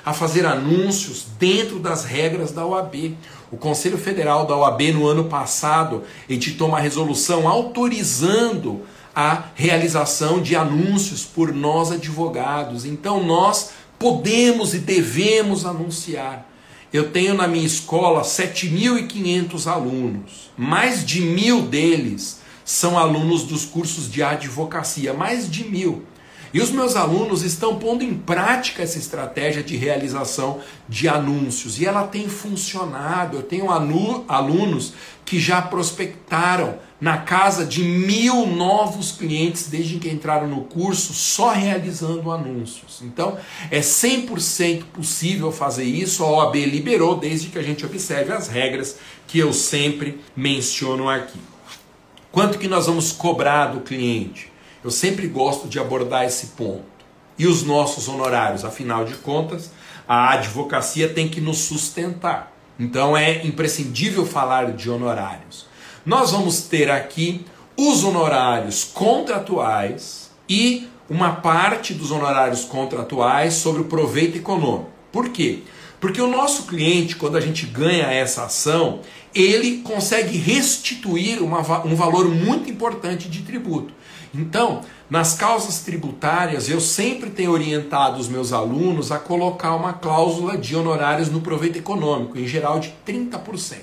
a 0.06 0.14
fazer 0.14 0.46
anúncios 0.46 1.26
dentro 1.40 1.80
das 1.80 2.04
regras 2.04 2.52
da 2.52 2.66
OAB. 2.66 3.16
O 3.52 3.58
Conselho 3.58 3.98
Federal 3.98 4.46
da 4.46 4.56
OAB, 4.56 4.82
no 4.94 5.08
ano 5.08 5.26
passado, 5.26 6.04
editou 6.30 6.68
uma 6.68 6.80
resolução 6.80 7.48
autorizando 7.48 8.82
a 9.16 9.46
realização 9.56 10.42
de 10.42 10.56
anúncios 10.56 11.26
por 11.26 11.54
nós 11.54 11.92
advogados. 11.92 12.86
Então 12.86 13.24
nós 13.24 13.72
podemos 14.00 14.74
e 14.74 14.80
devemos 14.80 15.66
anunciar. 15.66 16.50
Eu 16.92 17.12
tenho 17.12 17.34
na 17.34 17.48
minha 17.48 17.66
escola 17.66 18.22
7.500 18.22 19.72
alunos, 19.72 20.52
mais 20.58 21.06
de 21.06 21.22
mil 21.22 21.62
deles 21.62 22.42
são 22.66 22.98
alunos 22.98 23.44
dos 23.44 23.66
cursos 23.66 24.10
de 24.10 24.24
advocacia, 24.24 25.14
mais 25.14 25.50
de 25.50 25.64
mil. 25.66 26.04
E 26.54 26.60
os 26.60 26.70
meus 26.70 26.96
alunos 26.96 27.44
estão 27.44 27.78
pondo 27.78 28.04
em 28.04 28.14
prática 28.14 28.84
essa 28.84 28.98
estratégia 28.98 29.64
de 29.64 29.78
realização 29.78 30.60
de 30.88 31.08
anúncios 31.08 31.80
e 31.80 31.86
ela 31.86 32.06
tem 32.08 32.28
funcionado. 32.28 33.38
Eu 33.38 33.44
tenho 33.44 33.70
alunos 33.70 34.94
que 35.24 35.40
já 35.40 35.62
prospectaram 35.62 36.78
na 37.00 37.18
casa 37.20 37.66
de 37.66 37.84
mil 37.84 38.46
novos 38.46 39.14
clientes 39.14 39.68
desde 39.68 39.98
que 39.98 40.10
entraram 40.10 40.48
no 40.48 40.66
curso, 40.66 41.14
só 41.14 41.52
realizando 41.52 42.30
anúncios. 42.32 43.02
Então, 43.02 43.38
é 43.72 43.80
100% 43.80 44.84
possível 44.94 45.52
fazer 45.52 45.86
isso. 45.86 46.24
A 46.24 46.30
OAB 46.30 46.56
liberou, 46.66 47.18
desde 47.18 47.48
que 47.48 47.58
a 47.58 47.64
gente 47.64 47.86
observe 47.86 48.34
as 48.34 48.50
regras 48.50 48.98
que 49.26 49.40
eu 49.40 49.54
sempre 49.54 50.20
menciono 50.36 51.10
aqui. 51.10 51.40
Quanto 52.30 52.60
que 52.60 52.68
nós 52.68 52.88
vamos 52.88 53.12
cobrar 53.12 53.68
do 53.68 53.80
cliente? 53.80 54.51
Eu 54.84 54.90
sempre 54.90 55.28
gosto 55.28 55.68
de 55.68 55.80
abordar 55.80 56.26
esse 56.26 56.48
ponto. 56.48 56.84
E 57.38 57.48
os 57.48 57.64
nossos 57.64 58.08
honorários, 58.08 58.66
afinal 58.66 59.06
de 59.06 59.16
contas, 59.16 59.72
a 60.08 60.34
advocacia 60.34 61.10
tem 61.10 61.28
que 61.28 61.40
nos 61.40 61.60
sustentar. 61.60 62.52
Então 62.80 63.16
é 63.16 63.46
imprescindível 63.46 64.26
falar 64.26 64.72
de 64.74 64.90
honorários. 64.90 65.66
Nós 66.06 66.32
vamos 66.32 66.62
ter 66.62 66.90
aqui 66.90 67.46
os 67.78 68.04
honorários 68.04 68.84
contratuais 68.84 70.32
e 70.50 70.90
uma 71.10 71.36
parte 71.36 71.94
dos 71.94 72.10
honorários 72.10 72.66
contratuais 72.66 73.54
sobre 73.54 73.82
o 73.82 73.86
proveito 73.86 74.38
econômico. 74.38 74.90
Por 75.12 75.30
quê? 75.30 75.60
Porque 76.00 76.22
o 76.22 76.28
nosso 76.28 76.64
cliente, 76.64 77.16
quando 77.16 77.38
a 77.38 77.42
gente 77.42 77.66
ganha 77.68 78.06
essa 78.06 78.46
ação, 78.46 79.02
ele 79.36 79.78
consegue 79.84 80.38
restituir 80.38 81.44
uma, 81.44 81.60
um 81.86 81.96
valor 81.96 82.28
muito 82.28 82.70
importante 82.70 83.30
de 83.30 83.44
tributo. 83.44 83.94
Então, 84.34 84.82
nas 85.10 85.34
causas 85.34 85.80
tributárias, 85.80 86.70
eu 86.70 86.80
sempre 86.80 87.30
tenho 87.30 87.52
orientado 87.52 88.18
os 88.18 88.30
meus 88.30 88.54
alunos 88.54 89.12
a 89.12 89.20
colocar 89.20 89.76
uma 89.76 89.94
cláusula 89.94 90.58
de 90.58 90.76
honorários 90.76 91.30
no 91.30 91.42
proveito 91.42 91.78
econômico, 91.78 92.40
em 92.40 92.48
geral 92.48 92.80
de 92.80 92.94
30%. 93.06 93.76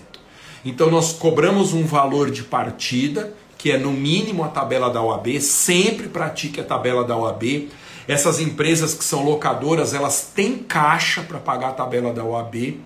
Então, 0.64 0.90
nós 0.90 1.12
cobramos 1.12 1.74
um 1.74 1.84
valor 1.84 2.30
de 2.30 2.42
partida, 2.42 3.32
que 3.58 3.70
é 3.70 3.78
no 3.78 3.92
mínimo 3.92 4.42
a 4.42 4.48
tabela 4.48 4.88
da 4.88 5.02
OAB, 5.02 5.40
sempre 5.40 6.08
pratique 6.08 6.60
a 6.60 6.64
tabela 6.64 7.04
da 7.04 7.16
OAB. 7.16 7.68
Essas 8.06 8.40
empresas 8.40 8.94
que 8.94 9.04
são 9.04 9.22
locadoras, 9.22 9.92
elas 9.92 10.32
têm 10.34 10.56
caixa 10.56 11.20
para 11.22 11.38
pagar 11.38 11.68
a 11.68 11.72
tabela 11.72 12.12
da 12.12 12.24
OAB. 12.24 12.80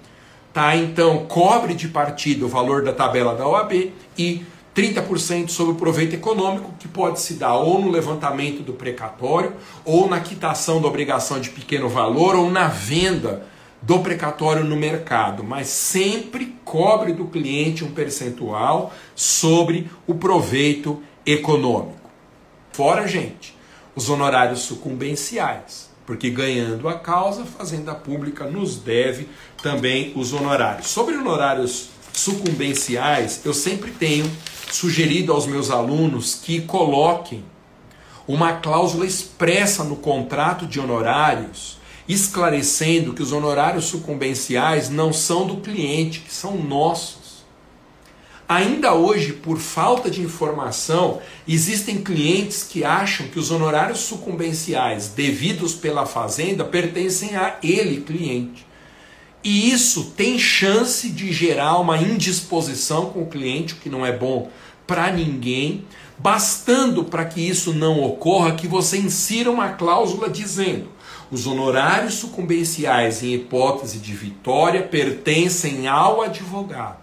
Tá? 0.52 0.74
Então, 0.76 1.26
cobre 1.26 1.74
de 1.74 1.88
partida 1.88 2.44
o 2.44 2.48
valor 2.48 2.82
da 2.82 2.92
tabela 2.92 3.34
da 3.34 3.46
OAB 3.46 3.92
e 4.18 4.44
30% 4.74 5.50
sobre 5.50 5.72
o 5.74 5.76
proveito 5.76 6.14
econômico, 6.14 6.72
que 6.78 6.88
pode 6.88 7.20
se 7.20 7.34
dar 7.34 7.56
ou 7.56 7.80
no 7.80 7.90
levantamento 7.90 8.62
do 8.62 8.72
precatório, 8.72 9.52
ou 9.84 10.08
na 10.08 10.20
quitação 10.20 10.80
da 10.80 10.88
obrigação 10.88 11.40
de 11.40 11.50
pequeno 11.50 11.88
valor, 11.88 12.34
ou 12.34 12.50
na 12.50 12.68
venda 12.68 13.46
do 13.82 13.98
precatório 13.98 14.64
no 14.64 14.76
mercado, 14.76 15.42
mas 15.42 15.66
sempre 15.66 16.56
cobre 16.64 17.12
do 17.12 17.26
cliente 17.26 17.84
um 17.84 17.90
percentual 17.90 18.94
sobre 19.14 19.90
o 20.06 20.14
proveito 20.14 21.02
econômico. 21.26 22.00
Fora, 22.72 23.06
gente, 23.06 23.56
os 23.94 24.08
honorários 24.08 24.60
sucumbenciais, 24.60 25.90
porque 26.06 26.30
ganhando 26.30 26.88
a 26.88 26.94
causa, 26.94 27.42
a 27.42 27.46
Fazenda 27.46 27.94
Pública 27.94 28.46
nos 28.46 28.76
deve 28.76 29.28
também 29.62 30.12
os 30.16 30.32
honorários. 30.32 30.86
Sobre 30.86 31.16
honorários 31.16 31.90
sucumbenciais, 32.12 33.40
eu 33.44 33.52
sempre 33.52 33.90
tenho 33.90 34.30
sugerido 34.74 35.32
aos 35.32 35.46
meus 35.46 35.70
alunos 35.70 36.34
que 36.34 36.60
coloquem 36.62 37.44
uma 38.26 38.54
cláusula 38.54 39.04
expressa 39.04 39.84
no 39.84 39.96
contrato 39.96 40.66
de 40.66 40.80
honorários, 40.80 41.78
esclarecendo 42.08 43.12
que 43.12 43.22
os 43.22 43.32
honorários 43.32 43.86
sucumbenciais 43.86 44.88
não 44.88 45.12
são 45.12 45.46
do 45.46 45.56
cliente, 45.58 46.20
que 46.20 46.32
são 46.32 46.56
nossos. 46.56 47.22
Ainda 48.48 48.94
hoje, 48.94 49.32
por 49.32 49.58
falta 49.58 50.10
de 50.10 50.20
informação, 50.20 51.20
existem 51.48 52.02
clientes 52.02 52.62
que 52.62 52.84
acham 52.84 53.26
que 53.28 53.38
os 53.38 53.50
honorários 53.50 54.00
sucumbenciais 54.00 55.08
devidos 55.08 55.74
pela 55.74 56.06
fazenda 56.06 56.64
pertencem 56.64 57.34
a 57.34 57.56
ele, 57.62 58.02
cliente. 58.02 58.66
E 59.44 59.72
isso 59.72 60.12
tem 60.16 60.38
chance 60.38 61.08
de 61.08 61.32
gerar 61.32 61.78
uma 61.78 61.98
indisposição 61.98 63.06
com 63.06 63.22
o 63.22 63.26
cliente, 63.26 63.74
o 63.74 63.76
que 63.78 63.88
não 63.88 64.06
é 64.06 64.12
bom 64.12 64.48
para 64.86 65.10
ninguém, 65.10 65.84
bastando 66.18 67.04
para 67.04 67.24
que 67.24 67.40
isso 67.40 67.72
não 67.72 68.02
ocorra 68.02 68.54
que 68.54 68.68
você 68.68 68.98
insira 68.98 69.50
uma 69.50 69.70
cláusula 69.70 70.28
dizendo: 70.28 70.88
os 71.30 71.46
honorários 71.46 72.14
sucumbenciais 72.14 73.22
em 73.22 73.34
hipótese 73.34 73.98
de 73.98 74.12
vitória 74.12 74.82
pertencem 74.82 75.88
ao 75.88 76.20
advogado. 76.20 77.02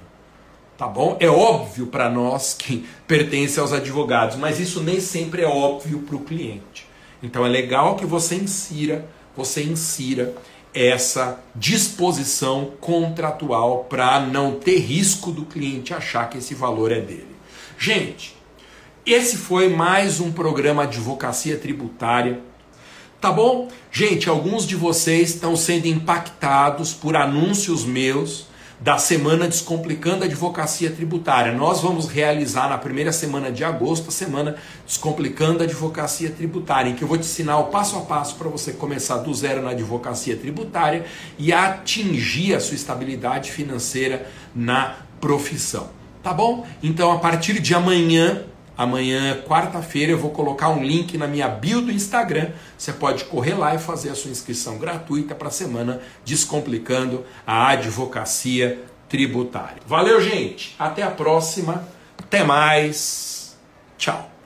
Tá 0.78 0.88
bom? 0.88 1.18
É 1.20 1.28
óbvio 1.28 1.88
para 1.88 2.10
nós 2.10 2.54
que 2.54 2.86
pertence 3.06 3.60
aos 3.60 3.74
advogados, 3.74 4.38
mas 4.38 4.60
isso 4.60 4.82
nem 4.82 5.02
sempre 5.02 5.42
é 5.42 5.48
óbvio 5.48 6.00
para 6.00 6.16
o 6.16 6.22
cliente. 6.22 6.88
Então 7.22 7.46
é 7.46 7.50
legal 7.50 7.96
que 7.96 8.06
você 8.06 8.36
insira, 8.36 9.10
você 9.36 9.62
insira 9.62 10.34
essa 10.74 11.40
disposição 11.56 12.74
contratual 12.80 13.86
para 13.90 14.20
não 14.20 14.56
ter 14.56 14.78
risco 14.78 15.32
do 15.32 15.46
cliente 15.46 15.94
achar 15.94 16.30
que 16.30 16.38
esse 16.38 16.54
valor 16.54 16.92
é 16.92 17.00
dele. 17.00 17.36
Gente, 17.78 18.36
esse 19.06 19.38
foi 19.38 19.70
mais 19.70 20.20
um 20.20 20.32
programa 20.32 20.84
Advocacia 20.84 21.58
Tributária. 21.58 22.42
Tá 23.20 23.32
bom? 23.32 23.70
Gente, 23.92 24.30
alguns 24.30 24.68
de 24.68 24.76
vocês 24.76 25.32
estão 25.32 25.56
sendo 25.56 25.88
impactados 25.88 26.94
por 26.94 27.16
anúncios 27.16 27.84
meus 27.86 28.49
da 28.80 28.98
semana 28.98 29.48
Descomplicando 29.48 30.24
a 30.24 30.28
Advocacia 30.28 30.90
Tributária. 30.90 31.52
Nós 31.52 31.82
vamos 31.82 32.08
realizar 32.08 32.70
na 32.70 32.78
primeira 32.78 33.12
semana 33.12 33.52
de 33.52 33.64
agosto 33.64 34.08
a 34.08 34.12
semana 34.12 34.56
Descomplicando 34.86 35.62
a 35.62 35.66
Advocacia 35.66 36.30
Tributária, 36.30 36.90
em 36.90 36.96
que 36.96 37.04
eu 37.04 37.08
vou 37.08 37.18
te 37.18 37.26
ensinar 37.26 37.60
o 37.60 37.66
passo 37.66 37.98
a 37.98 38.02
passo 38.02 38.36
para 38.36 38.48
você 38.48 38.72
começar 38.72 39.18
do 39.18 39.34
zero 39.34 39.62
na 39.62 39.72
advocacia 39.72 40.38
tributária 40.38 41.06
e 41.38 41.52
atingir 41.52 42.56
a 42.56 42.60
sua 42.60 42.76
estabilidade 42.76 43.52
financeira 43.52 44.30
na 44.56 44.96
profissão. 45.20 45.90
Tá 46.24 46.34
bom? 46.34 46.66
Então, 46.82 47.12
a 47.12 47.20
partir 47.20 47.60
de 47.60 47.74
amanhã, 47.74 48.44
amanhã, 48.80 49.42
quarta-feira, 49.46 50.14
eu 50.14 50.18
vou 50.18 50.32
colocar 50.32 50.70
um 50.70 50.82
link 50.82 51.18
na 51.18 51.28
minha 51.28 51.50
bio 51.50 51.82
do 51.82 51.92
Instagram. 51.92 52.52
Você 52.78 52.94
pode 52.94 53.26
correr 53.26 53.56
lá 53.56 53.76
e 53.76 53.78
fazer 53.78 54.10
a 54.10 54.16
sua 54.16 54.32
inscrição 54.32 54.78
gratuita 54.78 55.36
para 55.36 55.50
a 55.50 55.52
semana 55.52 56.02
Descomplicando 56.24 57.26
a 57.46 57.68
Advocacia 57.72 58.82
Tributária. 59.10 59.82
Valeu, 59.86 60.22
gente! 60.22 60.78
Até 60.80 61.04
a 61.04 61.12
próxima. 61.12 61.86
Até 62.18 62.42
mais. 62.42 63.58
Tchau. 63.98 64.39